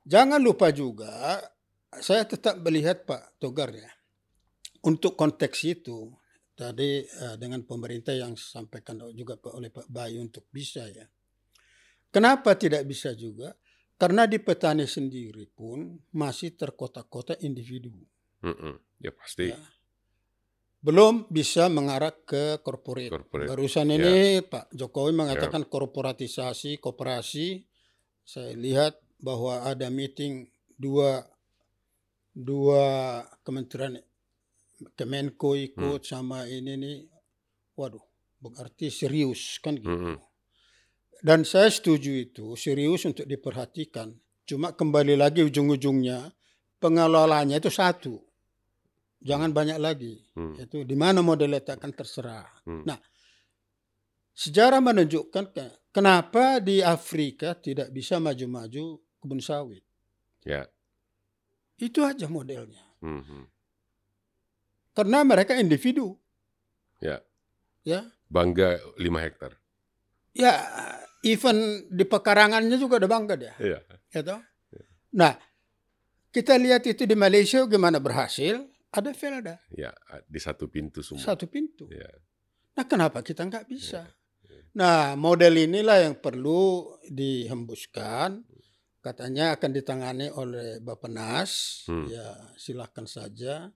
jangan 0.07 0.39
lupa 0.39 0.71
juga 0.71 1.37
saya 1.97 2.23
tetap 2.25 2.61
melihat 2.61 3.03
Pak 3.05 3.41
Togar 3.41 3.73
ya. 3.73 3.89
Untuk 4.85 5.19
konteks 5.19 5.59
itu 5.67 6.13
tadi 6.55 7.03
eh, 7.03 7.35
dengan 7.35 7.65
pemerintah 7.67 8.15
yang 8.15 8.37
disampaikan 8.37 8.99
juga 9.11 9.35
oleh 9.53 9.67
Pak 9.73 9.91
Bayu 9.91 10.23
untuk 10.23 10.47
bisa 10.49 10.87
ya. 10.87 11.03
Kenapa 12.09 12.57
tidak 12.57 12.87
bisa 12.89 13.13
juga? 13.13 13.53
Karena 13.99 14.23
di 14.23 14.39
petani 14.39 14.87
sendiri 14.87 15.43
pun 15.51 15.99
masih 16.15 16.55
terkotak-kotak 16.55 17.43
individu. 17.43 17.91
hmm, 18.39 18.55
hmm. 18.55 18.75
Ya 19.03 19.11
pasti. 19.11 19.51
Ya. 19.51 19.59
Belum 20.79 21.27
bisa 21.27 21.67
mengarah 21.67 22.15
ke. 22.15 22.63
Corporate. 22.63 23.11
Barusan 23.27 23.91
ini 23.91 24.39
Pak 24.39 24.71
Jokowi 24.71 25.11
mengatakan 25.11 25.67
korporatisasi, 25.67 26.79
koperasi. 26.79 27.67
Saya 28.23 28.55
lihat 28.55 28.95
bahwa 29.19 29.67
ada 29.67 29.91
meeting 29.91 30.47
dua 30.79 31.27
dua 32.31 33.19
kementerian 33.43 33.99
Kemenko 34.95 35.59
ikut 35.59 36.07
sama 36.07 36.47
ini 36.47 36.79
nih. 36.79 36.97
Waduh, 37.75 38.03
berarti 38.39 38.87
serius 38.87 39.59
kan 39.59 39.75
gitu. 39.75 39.91
Hmm, 39.91 40.15
hmm. 40.15 40.17
Dan 41.19 41.43
saya 41.43 41.67
setuju 41.67 42.15
itu, 42.15 42.55
serius 42.55 43.03
untuk 43.03 43.27
diperhatikan. 43.27 44.15
Cuma 44.47 44.71
kembali 44.71 45.19
lagi 45.19 45.43
ujung-ujungnya 45.43 46.31
pengelolanya 46.79 47.59
itu 47.59 47.67
satu. 47.67 48.15
Jangan 49.19 49.51
banyak 49.51 49.75
lagi. 49.77 50.15
Hmm, 50.31 50.55
Itu 50.55 50.87
di 50.87 50.95
mana 50.95 51.19
mau 51.19 51.35
diletakkan 51.35 51.91
terserah. 51.91 52.47
hmm. 52.65 52.83
Nah, 52.87 52.99
Sejarah 54.31 54.79
menunjukkan 54.79 55.51
ke- 55.51 55.91
kenapa 55.91 56.63
di 56.63 56.79
Afrika 56.79 57.51
tidak 57.59 57.91
bisa 57.91 58.23
maju-maju 58.23 58.95
kebun 59.19 59.43
sawit. 59.43 59.83
Ya. 60.47 60.63
Itu 61.75 62.07
aja 62.07 62.31
modelnya. 62.31 62.79
hmm, 63.03 63.19
hmm. 63.19 63.45
Karena 64.95 65.27
mereka 65.27 65.59
individu. 65.59 66.15
Ya. 67.03 67.19
Ya. 67.83 68.07
Bangga 68.31 68.79
5 68.95 69.19
hektar. 69.19 69.59
Ya, 70.31 70.55
even 71.23 71.85
di 71.91 72.05
pekarangannya 72.07 72.77
juga 72.79 72.97
ada 73.01 73.07
bangga 73.09 73.35
dia. 73.35 73.53
Iya. 73.59 73.79
Ya 74.13 74.21
toh? 74.23 74.41
Nah, 75.15 75.33
kita 76.29 76.55
lihat 76.61 76.85
itu 76.85 77.03
di 77.09 77.17
Malaysia 77.17 77.65
gimana 77.65 77.97
berhasil, 77.97 78.61
ada 78.89 79.13
Velda, 79.13 79.57
Ya, 79.73 79.93
di 80.25 80.37
satu 80.41 80.69
pintu 80.69 81.01
semua. 81.01 81.21
satu 81.21 81.45
pintu. 81.49 81.89
Ya. 81.89 82.09
Nah, 82.77 82.85
kenapa 82.85 83.25
kita 83.25 83.45
nggak 83.45 83.65
bisa? 83.69 84.05
Nah, 84.77 85.17
model 85.17 85.57
inilah 85.65 86.05
yang 86.05 86.15
perlu 86.21 86.93
dihembuskan. 87.09 88.45
Katanya 89.01 89.55
akan 89.57 89.71
ditangani 89.73 90.27
oleh 90.29 90.77
Bapenas. 90.83 91.81
Hmm. 91.89 92.05
Ya, 92.05 92.53
silahkan 92.53 93.09
saja. 93.09 93.73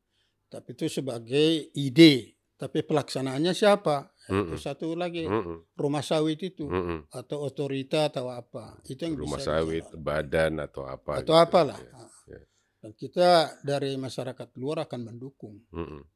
Tapi 0.54 0.78
itu 0.78 0.86
sebagai 0.86 1.74
ide. 1.74 2.38
Tapi 2.62 2.86
pelaksanaannya 2.86 3.58
siapa? 3.58 4.13
Mm-mm. 4.32 4.56
Itu 4.56 4.58
satu 4.62 4.96
lagi 4.96 5.28
Mm-mm. 5.28 5.76
rumah 5.76 6.00
sawit 6.00 6.40
itu 6.40 6.64
Mm-mm. 6.64 7.12
atau 7.12 7.44
otorita 7.44 8.08
atau 8.08 8.32
apa. 8.32 8.80
Itu 8.88 9.04
yang 9.04 9.20
Rumah 9.20 9.40
bisa 9.40 9.60
sawit, 9.60 9.84
badan 10.00 10.64
atau 10.64 10.88
apa. 10.88 11.20
atau 11.20 11.36
gitu. 11.36 11.44
apalah. 11.44 11.76
Ya. 11.76 12.40
ya. 12.40 12.42
Dan 12.80 12.92
kita 12.96 13.30
dari 13.68 14.00
masyarakat 14.00 14.48
luar 14.56 14.88
akan 14.88 15.12
mendukung. 15.12 15.60
Mm-mm. 15.76 16.08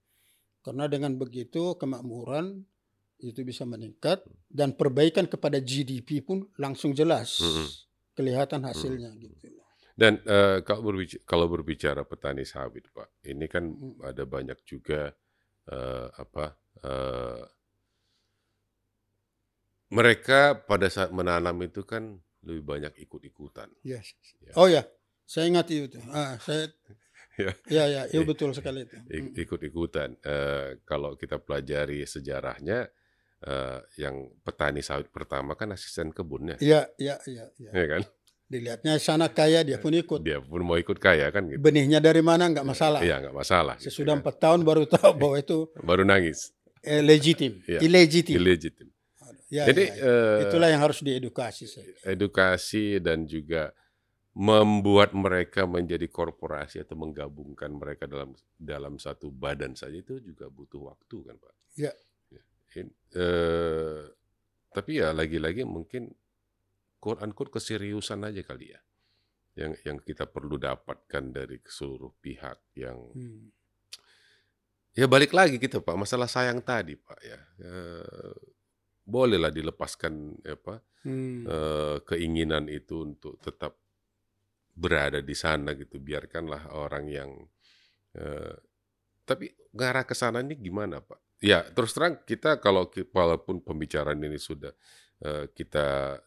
Karena 0.64 0.88
dengan 0.88 1.20
begitu 1.20 1.76
kemakmuran 1.76 2.64
itu 3.20 3.42
bisa 3.44 3.68
meningkat 3.68 4.24
dan 4.48 4.72
perbaikan 4.78 5.26
kepada 5.28 5.60
GDP 5.60 6.22
pun 6.24 6.48
langsung 6.56 6.96
jelas 6.96 7.44
Mm-mm. 7.44 7.68
kelihatan 8.16 8.64
hasilnya 8.64 9.12
gitu. 9.20 9.52
Dan 9.98 10.22
eh, 10.24 10.62
kalau 10.62 10.94
berbicara, 10.94 11.24
kalau 11.26 11.50
berbicara 11.50 12.02
petani 12.06 12.46
sawit, 12.46 12.86
Pak, 12.94 13.26
ini 13.26 13.50
kan 13.50 13.66
Mm. 13.68 14.00
ada 14.06 14.24
banyak 14.24 14.62
juga 14.64 15.10
eh, 15.68 16.08
apa 16.14 16.56
eh, 16.86 17.42
mereka 19.90 20.40
pada 20.60 20.88
saat 20.88 21.10
menanam 21.10 21.56
itu 21.62 21.82
kan 21.82 22.16
lebih 22.44 22.64
banyak 22.64 22.94
ikut-ikutan. 23.00 23.68
Yes. 23.82 24.16
Ya. 24.40 24.52
Oh 24.56 24.68
ya, 24.68 24.84
saya 25.24 25.48
ingat 25.48 25.68
itu. 25.68 26.00
Ah, 26.10 26.36
saya 26.38 26.68
Ya. 27.38 27.54
ya 27.70 27.84
ya, 27.86 28.02
itu 28.10 28.26
betul 28.26 28.50
sekali 28.50 28.82
itu. 28.82 28.98
Ik- 29.08 29.30
Mm. 29.30 29.44
ikut-ikutan. 29.46 30.10
Eh, 30.18 30.82
kalau 30.82 31.14
kita 31.14 31.38
pelajari 31.38 32.02
sejarahnya, 32.02 32.90
eh, 33.40 33.80
yang 33.96 34.34
petani 34.42 34.82
sawit 34.82 35.06
pertama 35.08 35.54
kan 35.54 35.70
asisten 35.70 36.10
kebunnya, 36.10 36.58
Iya, 36.58 36.90
iya, 36.98 37.22
iya, 37.24 37.46
iya. 37.62 37.72
ya 37.72 37.86
kan? 37.88 38.02
Dilihatnya 38.50 38.98
sana 38.98 39.30
kaya 39.30 39.62
dia 39.62 39.78
pun 39.78 39.94
ikut. 39.94 40.26
Dia 40.26 40.42
pun 40.42 40.66
mau 40.66 40.76
ikut 40.76 40.98
kaya 40.98 41.30
kan 41.30 41.46
gitu. 41.46 41.62
Benihnya 41.62 42.00
dari 42.00 42.26
mana 42.26 42.50
nggak 42.50 42.66
masalah. 42.66 43.06
Iya 43.06 43.22
nggak 43.22 43.36
masalah. 43.36 43.76
gitu 43.78 43.86
Sesudah 43.86 44.18
kan. 44.18 44.22
empat 44.26 44.36
tahun 44.42 44.60
baru 44.66 44.84
tahu 44.90 45.12
bahwa 45.14 45.36
itu 45.38 45.58
baru 45.78 46.04
nangis, 46.04 46.50
eh, 46.82 47.06
legitim, 47.06 47.62
Iya. 47.70 47.86
illegitim. 47.86 48.34
illegitim. 48.34 48.88
Ya, 49.48 49.64
Jadi 49.64 49.84
ya, 49.88 49.96
ya. 49.96 50.04
eh, 50.04 50.38
itulah 50.44 50.68
yang 50.68 50.84
harus 50.84 51.00
diedukasi 51.00 51.66
saya. 51.66 51.88
edukasi 52.04 53.00
dan 53.00 53.24
juga 53.24 53.72
membuat 54.36 55.16
mereka 55.16 55.64
menjadi 55.64 56.04
korporasi 56.06 56.84
atau 56.84 56.94
menggabungkan 56.94 57.72
mereka 57.72 58.06
dalam 58.06 58.36
dalam 58.54 59.00
satu 59.00 59.32
badan 59.32 59.74
saja 59.74 59.96
itu 59.96 60.20
juga 60.20 60.46
butuh 60.48 60.92
waktu 60.92 61.16
kan 61.24 61.36
pak. 61.40 61.54
Ya. 61.74 61.92
Ya. 62.30 62.44
In- 62.76 62.94
eh, 63.16 64.04
tapi 64.70 65.00
ya 65.00 65.10
lagi-lagi 65.10 65.64
mungkin 65.64 66.12
quote 67.00 67.24
unquote 67.24 67.50
keseriusan 67.50 68.28
aja 68.28 68.44
kali 68.44 68.76
ya 68.76 68.80
yang 69.56 69.74
yang 69.82 69.98
kita 69.98 70.30
perlu 70.30 70.60
dapatkan 70.60 71.24
dari 71.34 71.58
seluruh 71.64 72.14
pihak 72.20 72.62
yang 72.78 73.00
Hmm. 73.10 73.50
ya 74.94 75.10
balik 75.10 75.34
lagi 75.34 75.58
gitu 75.58 75.82
pak 75.82 75.98
masalah 75.98 76.30
sayang 76.30 76.62
tadi 76.62 76.94
pak 76.94 77.18
ya 77.24 77.40
Eh, 77.58 78.36
bolehlah 79.08 79.50
dilepaskan 79.50 80.44
apa 80.44 80.84
Hmm. 81.08 81.48
eh, 81.48 81.98
keinginan 82.04 82.68
itu 82.68 83.08
untuk 83.08 83.40
tetap 83.40 83.80
berada 84.76 85.24
di 85.24 85.32
sana 85.32 85.72
gitu 85.72 86.04
biarkanlah 86.04 86.76
orang 86.76 87.06
yang 87.08 87.32
eh, 88.12 88.56
tapi 89.24 89.48
ngarah 89.72 90.04
ke 90.04 90.12
sana 90.12 90.44
ini 90.44 90.60
gimana 90.60 91.00
pak 91.00 91.40
ya 91.40 91.64
terus 91.72 91.96
terang 91.96 92.20
kita 92.28 92.60
kalau 92.60 92.92
walaupun 92.92 93.64
pembicaraan 93.64 94.20
ini 94.20 94.36
sudah 94.36 94.74
eh, 95.24 95.48
kita 95.56 96.20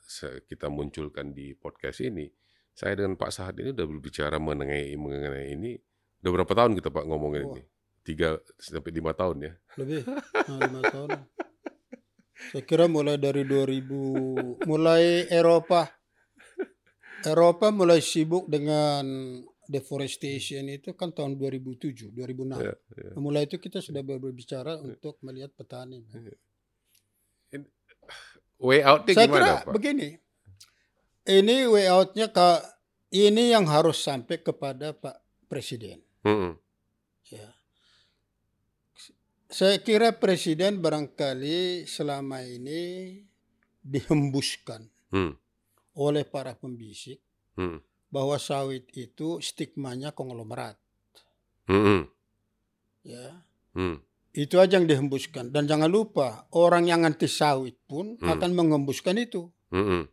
kita 0.48 0.72
munculkan 0.72 1.36
di 1.36 1.52
podcast 1.52 2.00
ini 2.00 2.24
saya 2.72 2.96
dengan 3.04 3.20
Pak 3.20 3.30
Sahad 3.36 3.60
ini 3.60 3.76
udah 3.76 3.84
berbicara 3.84 4.40
mengenai 4.40 4.96
mengenai 4.96 5.46
ini 5.60 5.76
udah 6.24 6.30
berapa 6.40 6.52
tahun 6.56 6.72
kita 6.80 6.88
pak 6.88 7.04
ngomongin 7.04 7.42
Wah. 7.44 7.52
ini 7.58 7.62
tiga 8.00 8.40
sampai 8.56 8.96
lima 8.96 9.12
tahun 9.12 9.36
ya 9.44 9.52
Lebih. 9.76 10.08
Nah, 10.08 10.58
lima 10.64 10.80
tahun. 10.88 11.10
Saya 12.48 12.64
kira 12.64 12.88
mulai 12.88 13.20
dari 13.20 13.44
2000, 13.44 14.64
mulai 14.64 15.28
Eropa. 15.28 15.92
Eropa 17.20 17.68
mulai 17.68 18.00
sibuk 18.00 18.48
dengan 18.48 19.04
deforestation 19.68 20.66
itu 20.72 20.96
kan 20.96 21.12
tahun 21.12 21.36
2007, 21.36 22.10
2006. 22.16 22.58
Ya, 22.58 22.74
ya. 22.74 23.12
Mulai 23.20 23.44
itu 23.44 23.60
kita 23.60 23.84
sudah 23.84 24.00
berbicara 24.00 24.80
untuk 24.80 25.20
melihat 25.20 25.52
petani. 25.52 26.00
way 28.60 28.84
outnya 28.84 29.14
Saya 29.16 29.28
gimana 29.28 29.44
kira 29.44 29.54
pak 29.64 29.72
begini. 29.76 30.08
Ini 31.28 31.56
way 31.68 31.86
out-nya 31.86 32.32
ke 32.32 32.48
ini 33.12 33.52
yang 33.52 33.68
harus 33.68 34.00
sampai 34.00 34.40
kepada 34.40 34.96
Pak 34.96 35.20
Presiden. 35.46 36.00
Mm-mm. 36.24 36.56
Ya. 37.30 37.54
Saya 39.50 39.82
kira 39.82 40.14
Presiden 40.14 40.78
barangkali 40.78 41.82
selama 41.82 42.38
ini 42.46 43.18
dihembuskan 43.82 44.86
Hmm. 45.10 45.34
oleh 45.98 46.22
para 46.22 46.54
pembisik 46.54 47.18
Hmm. 47.58 47.82
bahwa 48.14 48.38
sawit 48.38 48.86
itu 48.94 49.42
stigmanya 49.42 50.14
konglomerat. 50.14 50.78
Mm-mm. 51.66 52.06
Ya. 53.02 53.42
Hmm. 53.74 53.98
Itu 54.30 54.62
aja 54.62 54.78
yang 54.78 54.86
dihembuskan. 54.86 55.50
Dan 55.50 55.66
jangan 55.66 55.90
lupa, 55.90 56.46
orang 56.54 56.86
yang 56.86 57.02
anti 57.02 57.26
sawit 57.26 57.74
pun 57.90 58.14
Hmm. 58.22 58.30
akan 58.30 58.54
mengembuskan 58.54 59.18
itu. 59.18 59.50
Mm-mm. 59.74 60.06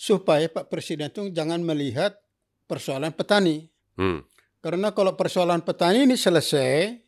Supaya 0.00 0.48
Pak 0.48 0.72
Presiden 0.72 1.12
itu 1.12 1.28
jangan 1.28 1.60
melihat 1.60 2.16
persoalan 2.64 3.12
petani. 3.12 3.68
Hmm. 4.00 4.24
Karena 4.64 4.96
kalau 4.96 5.12
persoalan 5.12 5.60
petani 5.60 6.08
ini 6.08 6.16
selesai, 6.16 7.04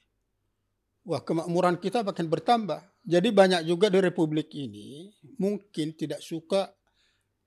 wah 1.04 1.22
kemakmuran 1.24 1.80
kita 1.80 2.04
makin 2.04 2.28
bertambah. 2.28 2.80
Jadi 3.00 3.28
banyak 3.32 3.62
juga 3.64 3.88
di 3.88 3.98
Republik 4.00 4.52
ini 4.52 5.08
mungkin 5.40 5.96
tidak 5.96 6.20
suka 6.20 6.68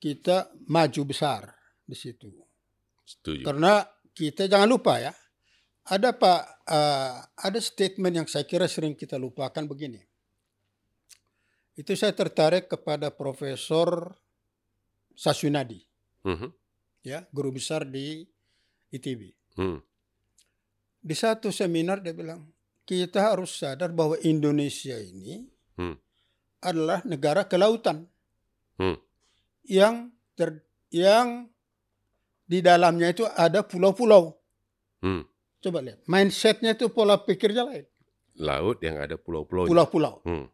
kita 0.01 0.51
maju 0.67 1.01
besar 1.05 1.53
di 1.85 1.95
situ. 1.95 2.31
Setuju. 3.05 3.43
Karena 3.45 3.83
kita 4.15 4.49
jangan 4.49 4.67
lupa 4.67 4.99
ya, 4.99 5.13
ada 5.87 6.15
pak 6.15 6.41
eh, 6.67 7.17
ada 7.23 7.59
statement 7.59 8.23
yang 8.23 8.27
saya 8.27 8.47
kira 8.47 8.65
sering 8.67 8.95
kita 8.95 9.19
lupakan 9.19 9.63
begini. 9.67 9.99
Itu 11.73 11.97
saya 11.97 12.13
tertarik 12.13 12.69
kepada 12.69 13.09
Profesor 13.09 14.13
Sasunadi, 15.13 15.81
Mhm. 16.25 16.49
ya 17.05 17.25
guru 17.33 17.53
besar 17.53 17.85
di 17.85 18.25
ITB. 18.93 19.33
Hmm. 19.57 19.81
Di 21.03 21.15
satu 21.17 21.49
seminar 21.49 22.01
dia 22.01 22.13
bilang 22.13 22.45
kita 22.83 23.31
harus 23.33 23.55
sadar 23.55 23.91
bahwa 23.91 24.19
Indonesia 24.21 24.95
ini 24.95 25.47
Hmm. 25.73 25.97
adalah 26.59 27.01
negara 27.03 27.47
kelautan 27.47 28.05
Hmm. 28.77 28.99
yang 29.65 30.11
ter, 30.35 30.61
yang 30.91 31.47
di 32.43 32.59
dalamnya 32.59 33.09
itu 33.09 33.23
ada 33.25 33.63
pulau-pulau. 33.63 34.35
Hmm. 35.01 35.23
Coba 35.63 35.79
lihat, 35.79 36.03
mindsetnya 36.05 36.75
itu 36.75 36.91
pola 36.91 37.15
pikirnya 37.17 37.63
lain. 37.63 37.85
Laut 38.35 38.83
yang 38.83 38.99
ada 38.99 39.15
pulau-pulau. 39.15 39.63
Pulau-pulau. 39.65 40.19
Hmm. 40.27 40.51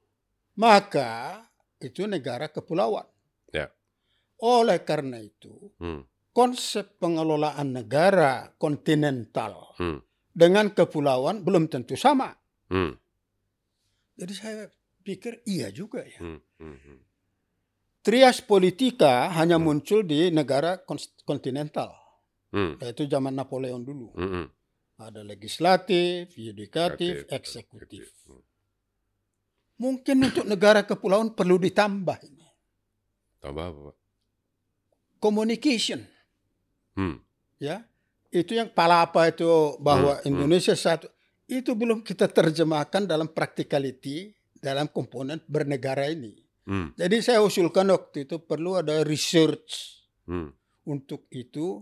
Maka 0.55 1.41
itu 1.79 2.05
negara 2.05 2.51
kepulauan. 2.51 3.07
Ya. 3.49 3.71
Oleh 4.39 4.83
karena 4.85 5.17
itu, 5.17 5.73
Hmm. 5.81 6.05
konsep 6.29 6.99
pengelolaan 7.01 7.73
negara 7.73 8.53
kontinental 8.61 9.73
Hmm. 9.81 9.99
Dengan 10.33 10.71
kepulauan 10.71 11.41
belum 11.41 11.67
tentu 11.67 11.97
sama. 11.97 12.33
Hmm. 12.69 12.95
Jadi 14.19 14.33
saya 14.35 14.67
pikir 15.01 15.41
iya 15.47 15.71
juga 15.71 16.03
ya. 16.03 16.19
Hmm. 16.19 16.39
Hmm. 16.59 16.77
Hmm. 16.77 16.99
Trias 17.99 18.39
politika 18.39 19.31
hanya 19.35 19.59
Hmm. 19.59 19.65
muncul 19.67 20.03
di 20.03 20.31
negara 20.31 20.79
kontinental, 21.23 21.91
Hmm. 22.51 22.79
yaitu 22.79 23.05
zaman 23.05 23.35
Napoleon 23.35 23.83
dulu. 23.83 24.11
Hmm. 24.15 24.29
Hmm. 24.29 24.47
Ada 24.99 25.23
legislatif, 25.23 26.35
yudikatif, 26.35 27.23
Kreatif, 27.23 27.31
eksekutif. 27.31 28.05
Hmm. 28.27 28.43
Mungkin 29.79 30.27
untuk 30.27 30.43
negara 30.43 30.83
kepulauan 30.83 31.31
perlu 31.31 31.55
ditambah 31.55 32.19
ini. 32.27 32.47
Tambah 33.39 33.65
apa? 33.71 33.91
Communication, 35.19 36.03
Hmm. 36.95 37.19
ya. 37.59 37.83
Itu 38.29 38.53
yang 38.53 38.69
palapa 38.69 39.25
itu 39.29 39.77
bahwa 39.81 40.17
Hmm, 40.17 40.21
hmm. 40.21 40.29
Indonesia 40.29 40.75
satu 40.77 41.09
itu 41.49 41.73
belum 41.73 42.05
kita 42.05 42.29
terjemahkan 42.29 43.09
dalam 43.09 43.25
practicality 43.25 44.37
dalam 44.61 44.85
komponen 44.85 45.41
bernegara 45.49 46.05
ini. 46.13 46.37
Hmm. 46.69 46.93
Jadi 46.93 47.25
saya 47.25 47.41
usulkan 47.41 47.89
waktu 47.89 48.29
itu 48.29 48.37
perlu 48.37 48.77
ada 48.77 49.01
research 49.01 49.97
Hmm. 50.29 50.53
untuk 50.85 51.25
itu 51.33 51.81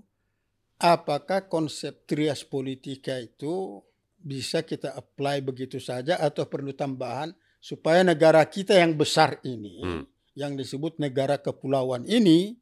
apakah 0.79 1.51
konsep 1.51 2.07
trias 2.07 2.47
politika 2.47 3.19
itu 3.19 3.83
bisa 4.17 4.63
kita 4.63 4.95
apply 4.95 5.43
begitu 5.43 5.83
saja 5.83 6.15
atau 6.15 6.47
perlu 6.47 6.71
tambahan 6.71 7.35
supaya 7.59 8.07
negara 8.07 8.39
kita 8.47 8.71
yang 8.71 8.95
besar 8.95 9.43
ini 9.43 9.83
Hmm. 9.83 10.03
yang 10.37 10.55
disebut 10.55 10.95
negara 10.95 11.35
kepulauan 11.35 12.07
ini 12.07 12.55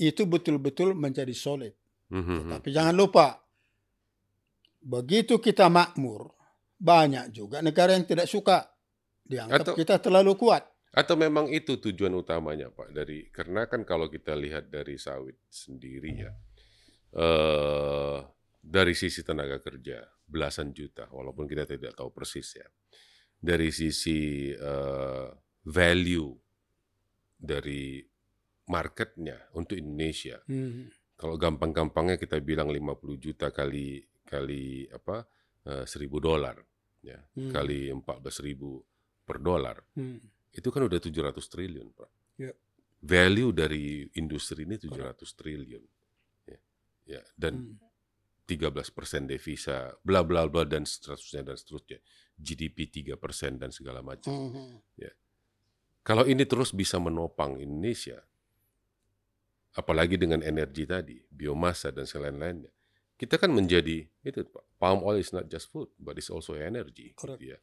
itu 0.00 0.24
betul-betul 0.26 0.96
menjadi 0.96 1.36
solid. 1.36 1.76
Hmm. 2.10 2.22
Hmm. 2.22 2.38
Hmm. 2.44 2.50
Tapi 2.58 2.68
jangan 2.70 2.94
lupa 2.94 3.38
begitu 4.80 5.38
kita 5.38 5.68
makmur 5.68 6.32
banyak 6.74 7.30
juga 7.30 7.60
negara 7.60 7.92
yang 7.92 8.08
tidak 8.08 8.24
suka 8.26 8.64
dianggap 9.22 9.62
Atau- 9.62 9.76
kita 9.76 10.00
terlalu 10.00 10.34
kuat. 10.34 10.64
Atau 10.90 11.14
memang 11.14 11.46
itu 11.46 11.78
tujuan 11.78 12.10
utamanya 12.18 12.66
Pak 12.66 12.90
dari 12.90 13.30
karena 13.30 13.70
kan 13.70 13.86
kalau 13.86 14.10
kita 14.10 14.34
lihat 14.34 14.74
dari 14.74 14.98
sawit 14.98 15.38
sendiri 15.46 16.10
ya 16.18 16.32
eh 17.10 18.18
dari 18.60 18.94
sisi 18.94 19.22
tenaga 19.22 19.62
kerja 19.62 20.02
belasan 20.26 20.74
juta 20.74 21.06
walaupun 21.10 21.46
kita 21.46 21.62
tidak 21.62 21.94
tahu 21.94 22.10
persis 22.10 22.58
ya 22.58 22.66
dari 23.38 23.70
sisi 23.70 24.50
eh, 24.50 25.28
value 25.62 26.34
dari 27.38 28.02
marketnya 28.66 29.54
untuk 29.54 29.78
Indonesia 29.78 30.42
Hmm. 30.50 30.90
Kalau 31.20 31.36
gampang-gampangnya 31.36 32.16
kita 32.16 32.40
bilang 32.40 32.72
50 32.72 33.20
juta 33.20 33.52
kali 33.52 34.00
kali 34.24 34.88
apa 34.88 35.28
eh, 35.68 35.84
1000 35.84 36.08
dolar 36.16 36.56
ya 37.04 37.20
Hmm. 37.36 37.52
kali 37.52 37.92
14 37.92 38.40
ribu 38.40 38.80
per 39.20 39.36
dolar 39.38 39.84
Hmm. 39.92 40.16
itu 40.50 40.68
kan 40.72 40.82
udah 40.88 40.98
700 40.98 41.46
triliun, 41.46 41.92
Pak. 41.94 42.10
Ya. 42.40 42.52
Value 43.00 43.52
dari 43.54 44.02
industri 44.18 44.66
ini 44.66 44.76
700 44.76 45.32
triliun. 45.38 45.84
Ya. 46.48 46.58
Ya, 47.06 47.22
dan 47.38 47.54
Hmm. 47.54 47.78
13% 48.44 49.30
devisa, 49.30 49.94
bla 50.02 50.26
bla 50.26 50.50
bla 50.50 50.66
dan 50.66 50.82
seterusnya 50.82 51.46
dan 51.46 51.54
seterusnya. 51.54 52.02
GDP 52.34 52.90
3% 52.90 53.62
dan 53.62 53.70
segala 53.70 54.02
macam. 54.02 54.32
Hmm. 54.34 54.82
Kalau 56.02 56.24
ini 56.26 56.42
terus 56.48 56.74
bisa 56.74 56.98
menopang 56.98 57.60
Indonesia, 57.60 58.18
apalagi 59.72 60.16
dengan 60.16 60.40
energi 60.40 60.84
tadi, 60.84 61.20
biomasa 61.26 61.90
dan 61.90 62.04
selain-lainnya, 62.04 62.70
kita 63.14 63.36
kan 63.36 63.50
menjadi 63.50 64.08
itu 64.20 64.40
Pak. 64.44 64.64
Palm 64.76 65.04
oil 65.04 65.20
is 65.20 65.30
not 65.30 65.46
just 65.46 65.68
food, 65.68 65.92
but 65.96 66.16
it's 66.16 66.28
also 66.28 66.56
energy. 66.56 67.12
Correct. 67.12 67.38
gitu 67.38 67.52
ya. 67.52 67.58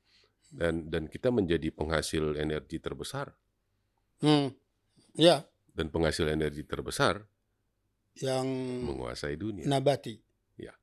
Dan 0.48 0.88
dan 0.88 1.12
kita 1.12 1.28
menjadi 1.28 1.68
penghasil 1.70 2.38
energi 2.38 2.80
terbesar 2.80 3.36
Hmm. 4.18 4.50
Ya, 5.14 5.46
dan 5.74 5.94
penghasil 5.94 6.26
energi 6.26 6.66
terbesar 6.66 7.22
yang 8.18 8.46
menguasai 8.82 9.38
dunia. 9.38 9.70
nabati. 9.70 10.18
Ya. 10.58 10.74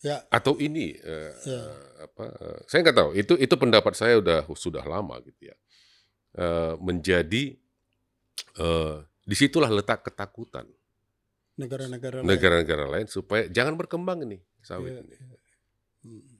Ya, 0.00 0.24
Atau 0.28 0.56
ini 0.56 0.96
eh, 0.96 1.32
Ya. 1.44 1.60
eh, 1.60 2.04
apa? 2.04 2.24
eh, 2.36 2.60
saya 2.66 2.80
nggak 2.84 2.96
tahu. 2.96 3.10
Itu 3.14 3.32
itu 3.36 3.54
pendapat 3.54 3.92
saya 3.92 4.16
udah 4.16 4.48
sudah 4.52 4.84
lama 4.84 5.20
gitu 5.24 5.48
ya. 5.48 5.56
eh, 6.36 6.74
menjadi 6.80 7.56
eh, 8.56 8.96
di 9.22 9.34
situlah 9.36 9.68
letak 9.68 10.04
ketakutan 10.06 10.66
negara-negara 11.56 12.24
lain. 12.24 12.28
negara-negara 12.28 12.84
lain 12.88 13.06
supaya 13.06 13.44
jangan 13.48 13.76
berkembang 13.76 14.24
ini 14.24 14.40
sawit 14.64 14.96
Iya, 14.96 15.00
ini. 15.04 15.12
iya. 15.12 15.38
Hmm. 16.00 16.36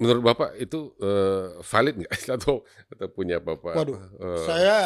Menurut 0.00 0.22
Bapak 0.24 0.56
itu 0.56 0.96
eh, 0.96 1.60
valid 1.60 1.94
nggak 2.00 2.12
atau 2.40 2.64
atau 2.88 3.08
punya 3.12 3.36
Bapak? 3.36 3.74
Waduh, 3.76 3.98
eh, 4.16 4.44
Saya 4.48 4.76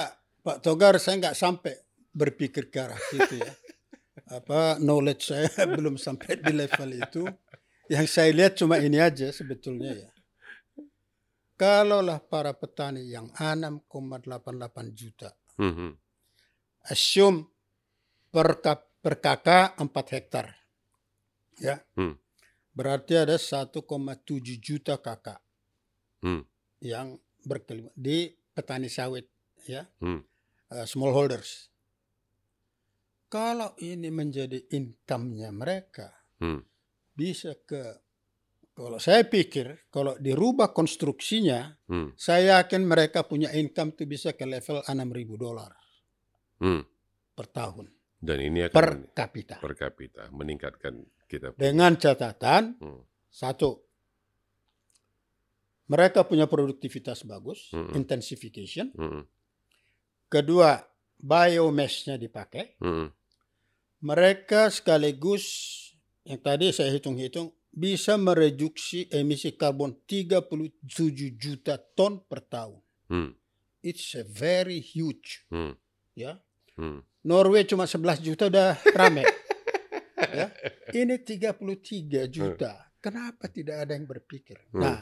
Pak 0.43 0.59
Togar 0.59 0.99
saya 0.99 1.21
nggak 1.23 1.37
sampai 1.39 1.75
berpikir 2.11 2.67
ke 2.67 2.79
arah 2.83 2.99
situ 3.13 3.39
ya. 3.39 3.53
Apa 4.27 4.81
knowledge 4.83 5.31
saya 5.31 5.51
belum 5.79 5.95
sampai 6.01 6.41
di 6.43 6.51
level 6.51 6.91
itu. 6.99 7.23
Yang 7.87 8.07
saya 8.11 8.31
lihat 8.33 8.57
cuma 8.57 8.81
ini 8.81 8.97
aja 8.97 9.29
sebetulnya 9.31 9.93
ya. 9.93 10.09
Kalaulah 11.55 12.19
para 12.19 12.51
petani 12.51 13.07
yang 13.07 13.31
6,88 13.31 14.91
juta, 14.91 15.31
mhm, 15.59 15.91
assume 16.91 17.49
per, 18.31 18.59
kakak 19.21 19.79
4 19.79 20.15
hektar. 20.15 20.47
Ya. 21.63 21.83
Hmm. 21.95 22.19
Berarti 22.75 23.15
ada 23.15 23.39
1,7 23.39 23.79
juta 24.59 24.99
kakak 24.99 25.39
hmm, 26.27 26.43
yang 26.83 27.15
berkelima 27.47 27.95
di 27.95 28.35
petani 28.51 28.91
sawit 28.91 29.31
ya. 29.71 29.87
hmm, 30.03 30.21
uh, 30.75 30.87
smallholders. 30.89 31.71
Kalau 33.31 33.75
ini 33.83 34.11
menjadi 34.15 34.59
income-nya 34.75 35.51
mereka, 35.55 36.11
hmm, 36.43 36.63
bisa 37.15 37.55
ke 37.63 38.04
kalau 38.75 38.99
saya 38.99 39.23
pikir 39.23 39.87
kalau 39.89 40.19
dirubah 40.19 40.75
konstruksinya, 40.75 41.79
hmm, 41.87 42.19
saya 42.19 42.59
yakin 42.59 42.83
mereka 42.83 43.23
punya 43.23 43.55
income 43.55 43.95
itu 43.95 44.05
bisa 44.05 44.35
ke 44.35 44.43
level 44.43 44.83
6.000 44.83 44.91
dolar 45.39 45.71
hmm. 46.59 46.83
per 47.39 47.47
tahun 47.49 47.87
Dan 48.19 48.39
ini 48.43 48.67
akan 48.67 48.75
per 48.75 48.89
kapita. 49.15 49.57
per 49.63 49.73
kapita 49.79 50.27
meningkatkan 50.35 50.99
kita. 51.31 51.55
Dengan 51.55 51.95
catatan 51.95 52.75
Hmm, 52.83 53.01
satu, 53.31 53.79
mereka 55.87 56.25
punya 56.25 56.49
produktivitas 56.49 57.29
bagus, 57.29 57.69
Mm-mm. 57.71 57.93
intensification. 57.93 58.89
hmm, 58.97 59.23
Kedua, 60.27 60.81
biomass-nya 61.21 62.17
dipakai. 62.17 62.81
hmm, 62.81 63.07
mereka 64.03 64.69
sekaligus 64.69 65.45
yang 66.25 66.41
tadi 66.41 66.73
saya 66.73 66.93
hitung-hitung 66.93 67.53
bisa 67.75 68.15
mereduksi 68.15 69.11
emisi 69.11 69.53
karbon 69.53 69.99
37 70.07 70.79
juta 71.35 71.75
ton 71.77 72.23
per 72.23 72.41
tahun. 72.47 72.79
hmm, 73.11 73.31
It's 73.83 74.15
a 74.15 74.25
very 74.25 74.79
huge. 74.81 75.45
hmm, 75.51 75.75
Ya, 76.15 76.39
hmm. 76.79 77.03
Norway 77.27 77.67
cuma 77.67 77.85
11 77.85 78.23
juta 78.23 78.47
udah 78.47 78.79
rame. 78.95 79.27
ya. 80.39 80.49
Ini 80.95 81.19
33 81.21 82.31
juta. 82.31 82.95
Kenapa 83.03 83.51
tidak 83.51 83.85
ada 83.85 83.93
yang 83.99 84.07
berpikir? 84.07 84.57
Hmm. 84.71 84.81
Nah, 84.81 84.99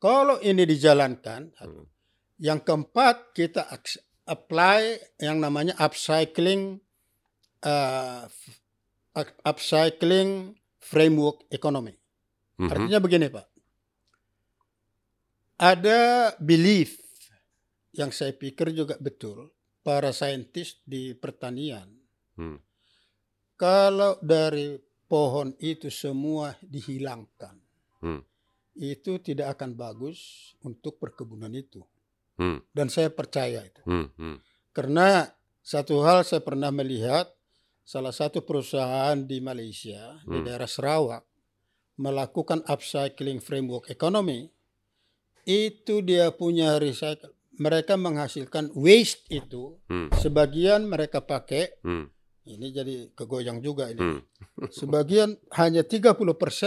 kalau 0.00 0.40
ini 0.40 0.64
dijalankan, 0.64 1.52
Hmm. 1.60 1.84
yang 2.40 2.58
keempat 2.58 3.30
kita 3.36 3.68
apply 4.24 4.80
yang 5.20 5.38
namanya 5.38 5.76
upcycling 5.78 6.80
uh, 7.62 8.26
upcycling 9.44 10.56
framework 10.80 11.44
economy. 11.50 11.94
Mhm, 12.58 12.70
Artinya 12.70 13.00
begini, 13.02 13.26
Pak. 13.30 13.46
Ada 15.54 16.34
belief 16.42 16.98
yang 17.94 18.10
saya 18.10 18.34
pikir 18.34 18.74
juga 18.74 18.98
betul 18.98 19.54
para 19.86 20.10
saintis 20.10 20.82
di 20.82 21.14
pertanian. 21.14 21.86
hmm, 22.34 22.58
Kalau 23.54 24.18
dari 24.18 24.74
pohon 25.06 25.54
itu 25.62 25.86
semua 25.94 26.58
dihilangkan, 26.58 27.54
Hmm. 28.02 28.20
itu 28.74 29.22
tidak 29.22 29.56
akan 29.58 29.78
bagus 29.78 30.52
untuk 30.66 30.98
perkebunan 30.98 31.54
itu. 31.54 31.80
hmm, 32.34 32.58
Dan 32.74 32.90
saya 32.90 33.14
percaya 33.14 33.62
itu. 33.62 33.78
hmm, 33.86 34.06
hmm, 34.18 34.36
Karena 34.74 35.30
satu 35.62 36.02
hal 36.02 36.26
saya 36.26 36.42
pernah 36.42 36.74
melihat 36.74 37.30
salah 37.86 38.10
satu 38.10 38.42
perusahaan 38.42 39.14
di 39.22 39.38
Malaysia 39.38 40.18
di 40.26 40.42
Hmm. 40.42 40.44
daerah 40.44 40.66
Sarawak 40.66 41.22
melakukan 41.94 42.66
upcycling 42.66 43.38
framework 43.38 43.86
economy 43.90 44.50
itu 45.44 46.00
dia 46.00 46.32
punya 46.32 46.80
recycle 46.80 47.34
mereka 47.58 47.94
menghasilkan 47.94 48.74
waste 48.74 49.26
itu 49.30 49.78
hmm, 49.86 50.10
sebagian 50.18 50.86
mereka 50.90 51.22
pakai. 51.22 51.78
Hmm, 51.86 52.10
ini 52.50 52.74
jadi 52.74 53.14
kegoyang 53.14 53.62
juga 53.62 53.90
ini. 53.90 54.00
Hmm. 54.00 54.20
sebagian 54.78 55.38
hanya 55.54 55.86
30% 55.86 56.18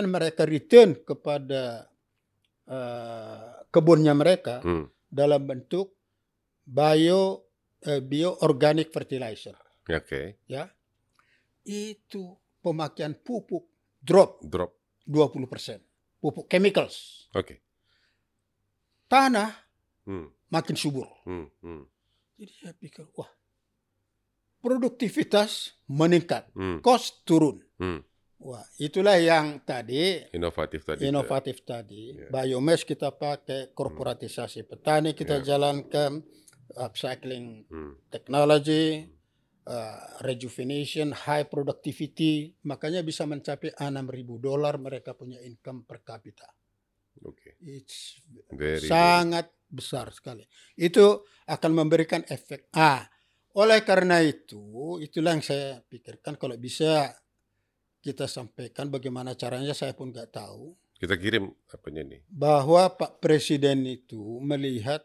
mereka 0.08 0.48
return 0.48 1.04
kepada 1.04 1.92
eh, 2.68 3.48
kebunnya 3.72 4.16
mereka 4.16 4.64
hmm. 4.64 5.12
dalam 5.12 5.44
bentuk 5.44 5.92
bio 6.64 7.52
eh, 7.84 8.02
bio 8.04 8.40
organic 8.44 8.92
fertilizer. 8.92 9.56
Oke, 9.88 10.44
ya. 10.48 10.68
Itu 11.68 12.40
pemakaian 12.64 13.16
pupuk 13.20 13.68
drop. 14.00 14.44
Drop. 14.44 14.77
20% 15.08 15.80
pupuk 16.20 16.46
chemicals 16.48 17.28
Oke. 17.34 17.64
tanah 19.08 19.52
Hmm, 20.04 20.32
makin 20.48 20.76
subur 20.76 21.04
hmm, 21.24 21.48
hmm, 21.60 21.84
jadi 22.38 22.54
saya 22.54 22.74
pikir 22.74 23.04
wah 23.12 23.28
produktivitas 24.60 25.76
meningkat 25.86 26.48
hmm, 26.56 26.80
cost 26.80 27.24
turun 27.24 27.60
hmm. 27.76 28.00
wah 28.40 28.64
itulah 28.78 29.20
yang 29.20 29.60
tadi 29.62 30.24
Inovatif 30.32 30.84
tadi. 30.84 31.08
inovatif 31.08 31.62
tadi 31.64 32.16
Ya. 32.16 32.28
biomass 32.32 32.84
kita 32.84 33.12
pakai 33.12 33.72
korporatisasi 33.72 34.64
petani 34.64 35.12
kita 35.12 35.40
Ya. 35.40 35.56
jalankan 35.56 36.24
upcycling 36.76 37.64
Hmm, 37.68 37.96
technology, 38.08 39.08
uh, 39.68 40.24
rejuvenation, 40.24 41.12
high 41.12 41.46
productivity, 41.46 42.56
makanya 42.64 43.04
bisa 43.04 43.28
mencapai 43.28 43.76
6.000 43.76 43.92
dolar 44.40 44.80
mereka 44.80 45.14
punya 45.14 45.38
income 45.44 45.84
per 45.84 46.02
kapita. 46.02 46.48
Oke. 47.28 47.60
It's 47.62 48.24
Very. 48.54 48.88
sangat 48.88 49.52
besar 49.68 50.10
sekali. 50.16 50.48
Itu 50.80 51.28
akan 51.46 51.72
memberikan 51.76 52.24
efek. 52.32 52.72
Ah, 52.72 53.04
oleh 53.58 53.82
karena 53.84 54.22
itu, 54.24 54.98
itulah 55.02 55.34
yang 55.36 55.44
saya 55.44 55.82
pikirkan 55.82 56.38
kalau 56.40 56.56
bisa 56.56 57.12
kita 58.00 58.30
sampaikan 58.30 58.88
bagaimana 58.88 59.34
caranya 59.36 59.74
saya 59.76 59.92
pun 59.92 60.14
nggak 60.14 60.32
tahu 60.32 60.72
Kita 60.96 61.18
kirim 61.20 61.52
apanya 61.74 62.06
nih? 62.08 62.22
bahwa 62.30 62.88
Pak 62.96 63.20
Presiden 63.20 63.84
itu 63.84 64.40
melihat 64.40 65.04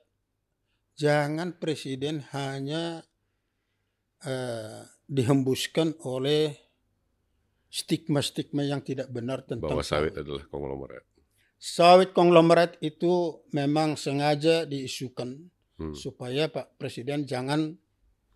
jangan 0.94 1.57
Presiden 1.57 2.22
hanya 2.31 3.03
eh, 4.26 4.80
dihembuskan 5.06 5.94
oleh 6.06 6.56
stigma-stigma 7.72 8.62
yang 8.66 8.85
tidak 8.85 9.08
benar 9.08 9.44
tentang 9.48 9.72
Bahwa 9.72 9.85
sawit 9.85 10.16
adalah 10.16 10.44
konglomerat. 10.52 11.04
Sawit 11.56 12.11
konglomerat 12.12 12.76
itu 12.82 13.40
memang 13.54 13.94
sengaja 13.96 14.66
diisukan 14.66 15.52
Hmm, 15.82 15.96
supaya 15.98 16.46
Pak 16.46 16.78
Presiden 16.78 17.24
jangan 17.26 17.74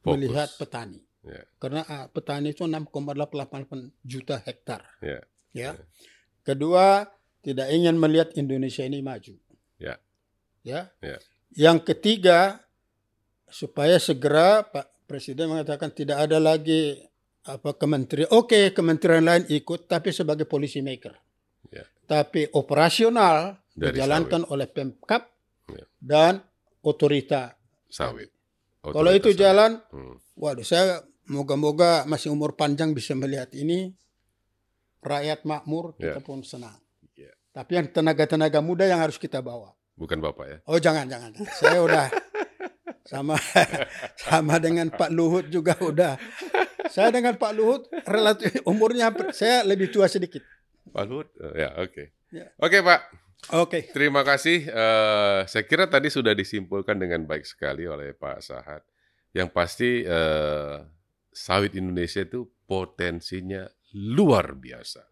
fokus. 0.02 0.10
melihat 0.16 0.48
petani. 0.58 0.98
Ya. 1.22 1.42
Karena 1.62 1.86
ah, 1.86 2.06
petani 2.10 2.50
itu 2.50 2.66
6,88 2.66 3.92
juta 4.02 4.42
hektar. 4.42 4.82
Ya. 4.98 5.20
Ya. 5.54 5.70
Kedua, 6.42 7.06
tidak 7.46 7.70
ingin 7.70 7.98
melihat 7.98 8.34
Indonesia 8.34 8.82
ini 8.82 8.98
maju. 8.98 9.38
Ya. 9.78 10.00
Ya. 10.66 10.90
Ya. 10.98 11.18
Yang 11.54 11.92
ketiga, 11.94 12.66
supaya 13.46 14.00
segera 14.02 14.66
Pak 14.66 14.90
Presiden 15.06 15.46
mengatakan 15.48 15.94
tidak 15.94 16.18
ada 16.18 16.42
lagi 16.42 16.98
apa 17.46 17.78
kementerian. 17.78 18.26
Oke, 18.34 18.74
kementerian 18.74 19.22
lain 19.22 19.46
ikut 19.46 19.86
tapi 19.86 20.10
sebagai 20.10 20.44
policy 20.44 20.82
maker. 20.82 21.14
Ya. 21.70 21.86
Tapi 22.04 22.50
operasional 22.50 23.54
Dari 23.70 23.94
dijalankan 23.94 24.50
oleh 24.50 24.66
Pemkap 24.66 25.22
Ya. 25.66 25.82
dan 25.98 26.32
otorita. 26.78 27.54
Sawit. 27.86 28.30
Kalau 28.82 29.10
itu 29.10 29.30
Otoritas 29.30 29.38
jalan, 29.38 29.70
sawit. 29.78 29.94
Hmm, 29.94 30.14
waduh 30.38 30.62
saya 30.62 31.02
moga-moga 31.26 32.06
masih 32.06 32.30
umur 32.30 32.54
panjang 32.54 32.90
bisa 32.90 33.14
melihat 33.14 33.50
ini. 33.50 33.90
Rakyat 35.02 35.46
makmur, 35.46 35.94
kita 35.94 36.18
Ya. 36.18 36.22
pun 36.22 36.42
senang. 36.42 36.78
Ya. 37.14 37.30
Tapi 37.50 37.78
yang 37.78 37.86
tenaga-tenaga 37.90 38.58
muda 38.58 38.86
yang 38.86 38.98
harus 38.98 39.18
kita 39.18 39.38
bawa. 39.38 39.70
Bukan 39.94 40.18
Bapak 40.18 40.44
ya? 40.46 40.58
Oh 40.66 40.76
jangan 40.76 41.06
jangan. 41.06 41.30
Saya 41.56 41.78
udah 41.80 42.06
sama 43.06 43.38
sama 44.26 44.58
dengan 44.58 44.90
Pak 44.90 45.10
Luhut 45.14 45.46
juga 45.48 45.78
udah. 45.78 46.18
Saya 46.90 47.14
dengan 47.14 47.38
Pak 47.38 47.52
Luhut 47.54 47.82
relatif 48.06 48.62
umurnya 48.66 49.10
saya 49.34 49.62
lebih 49.62 49.90
tua 49.90 50.10
sedikit. 50.10 50.42
Pak 50.90 51.04
Luhut? 51.06 51.28
Eh, 51.38 51.66
Ya, 51.66 51.70
oke. 51.78 52.04
Ya. 52.34 52.46
Oke, 52.58 52.82
Pak. 52.82 53.00
Oke. 53.54 53.86
Terima 53.94 54.26
kasih. 54.26 54.66
Eh, 54.66 55.40
saya 55.46 55.64
kira 55.66 55.86
tadi 55.86 56.10
sudah 56.10 56.34
disimpulkan 56.34 56.98
dengan 56.98 57.22
baik 57.26 57.46
sekali 57.46 57.86
oleh 57.86 58.10
Pak 58.14 58.42
Sahat. 58.42 58.82
Yang 59.30 59.48
pasti 59.54 59.90
eh, 60.02 60.76
sawit 61.30 61.74
Indonesia 61.78 62.26
itu 62.26 62.48
potensinya 62.66 63.66
luar 63.94 64.58
biasa. 64.58 65.06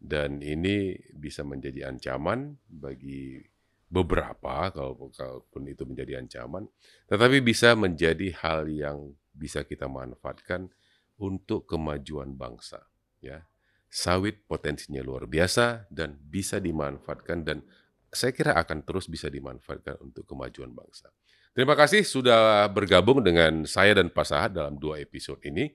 Dan 0.00 0.40
ini 0.40 0.96
bisa 1.12 1.44
menjadi 1.44 1.92
ancaman 1.92 2.56
bagi 2.64 3.44
beberapa, 3.90 4.70
kalau 4.70 5.10
kalaupun 5.10 5.66
itu 5.66 5.82
menjadi 5.82 6.22
ancaman, 6.22 6.70
tetapi 7.10 7.42
bisa 7.42 7.74
menjadi 7.74 8.30
hal 8.38 8.70
yang 8.70 9.18
bisa 9.34 9.66
kita 9.66 9.90
manfaatkan 9.90 10.70
untuk 11.18 11.66
kemajuan 11.66 12.38
bangsa. 12.38 12.86
Ya, 13.18 13.44
sawit 13.90 14.46
potensinya 14.46 15.02
luar 15.02 15.26
biasa 15.26 15.90
dan 15.90 16.16
bisa 16.16 16.62
dimanfaatkan 16.62 17.42
dan 17.42 17.66
saya 18.08 18.30
kira 18.30 18.54
akan 18.56 18.86
terus 18.86 19.10
bisa 19.10 19.26
dimanfaatkan 19.26 19.98
untuk 20.00 20.24
kemajuan 20.24 20.70
bangsa. 20.70 21.10
Terima 21.50 21.74
kasih 21.74 22.06
sudah 22.06 22.70
bergabung 22.70 23.26
dengan 23.26 23.66
saya 23.66 23.98
dan 23.98 24.06
Pak 24.06 24.26
Sahat 24.26 24.50
dalam 24.54 24.78
dua 24.78 25.02
episode 25.02 25.42
ini. 25.42 25.74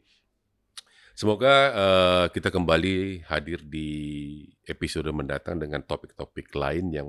Semoga 1.15 1.53
uh, 1.71 2.25
kita 2.31 2.51
kembali 2.51 3.23
hadir 3.27 3.63
di 3.63 3.87
episode 4.67 5.07
mendatang 5.15 5.59
dengan 5.59 5.79
topik-topik 5.83 6.51
lain 6.55 6.91
yang 6.91 7.07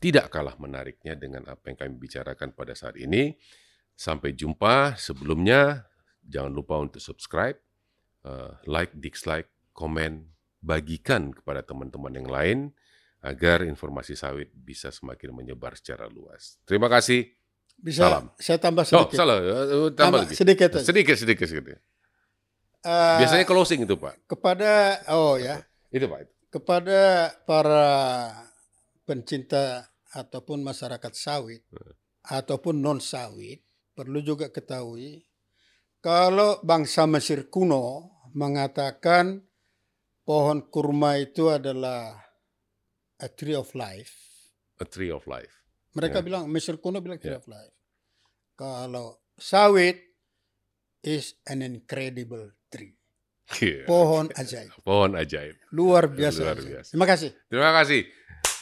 tidak 0.00 0.32
kalah 0.32 0.56
menariknya 0.56 1.14
dengan 1.14 1.44
apa 1.46 1.68
yang 1.68 1.76
kami 1.76 1.94
bicarakan 2.00 2.50
pada 2.50 2.72
saat 2.72 2.96
ini. 2.96 3.36
Sampai 3.92 4.32
jumpa. 4.32 4.96
Sebelumnya, 4.96 5.84
jangan 6.24 6.50
lupa 6.50 6.80
untuk 6.80 7.04
subscribe, 7.04 7.60
uh, 8.24 8.56
like, 8.64 8.96
dislike, 8.96 9.52
komen, 9.76 10.24
bagikan 10.58 11.36
kepada 11.36 11.60
teman-teman 11.60 12.12
yang 12.16 12.28
lain 12.28 12.58
agar 13.20 13.60
informasi 13.60 14.16
sawit 14.16 14.48
bisa 14.50 14.88
semakin 14.88 15.36
menyebar 15.36 15.76
secara 15.76 16.08
luas. 16.08 16.56
Terima 16.64 16.88
kasih. 16.88 17.28
Bisa 17.76 18.08
Salam. 18.08 18.32
saya 18.40 18.56
tambah 18.56 18.84
Oh, 18.88 19.04
sedikit. 19.04 19.16
salah. 19.20 19.36
Uh, 19.36 19.92
Tambah, 19.92 19.96
Tambah 19.96 20.20
lagi. 20.24 20.34
sedikit 20.36 20.68
aja. 20.72 20.84
Sedikit, 20.84 21.16
sedikit, 21.16 21.46
sedikit. 21.48 21.80
Eh, 22.80 23.16
Biasanya 23.20 23.44
closing 23.44 23.84
itu, 23.84 23.96
Pak. 24.00 24.24
kepada 24.24 24.96
oh 25.12 25.36
ya, 25.36 25.60
Itu, 25.92 26.08
Pak. 26.08 26.24
kepada 26.48 27.00
para 27.44 27.84
pencinta 29.04 29.89
ataupun 30.10 30.62
masyarakat 30.62 31.12
sawit 31.14 31.62
ataupun 32.26 32.78
non 32.78 32.98
sawit 32.98 33.62
perlu 33.94 34.20
juga 34.20 34.50
ketahui 34.50 35.24
kalau 36.00 36.58
bangsa 36.64 37.04
Mesir 37.04 37.48
kuno 37.52 38.10
mengatakan 38.32 39.44
pohon 40.24 40.68
kurma 40.70 41.18
itu 41.18 41.50
adalah 41.50 42.16
a 43.20 43.28
tree 43.28 43.52
of 43.58 43.68
life. 43.76 44.14
A 44.80 44.86
tree 44.88 45.12
of 45.12 45.26
life. 45.28 45.52
Mereka 45.92 46.22
Ya. 46.22 46.24
bilang 46.24 46.44
Mesir 46.48 46.80
kuno 46.80 47.02
bilang 47.04 47.20
tree 47.20 47.34
Ya. 47.34 47.40
of 47.42 47.48
life. 47.50 47.74
Kalau 48.56 49.20
sawit 49.36 49.98
is 51.04 51.36
an 51.48 51.60
incredible 51.60 52.52
tree. 52.72 52.99
Pohon 53.86 54.30
ajaib. 54.32 54.70
Pohon 54.86 55.18
ajaib. 55.18 55.58
Luar 55.74 56.06
biasa. 56.06 56.40
Luar 56.46 56.58
biasa. 56.62 56.90
Terima 56.94 57.06
kasih. 57.06 57.30
Terima 57.50 57.70
kasih. 57.74 58.00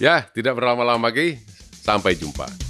Ya, 0.00 0.24
tidak 0.32 0.56
berlama-lama 0.56 1.12
lagi. 1.12 1.38
Sampai 1.84 2.16
jumpa. 2.16 2.67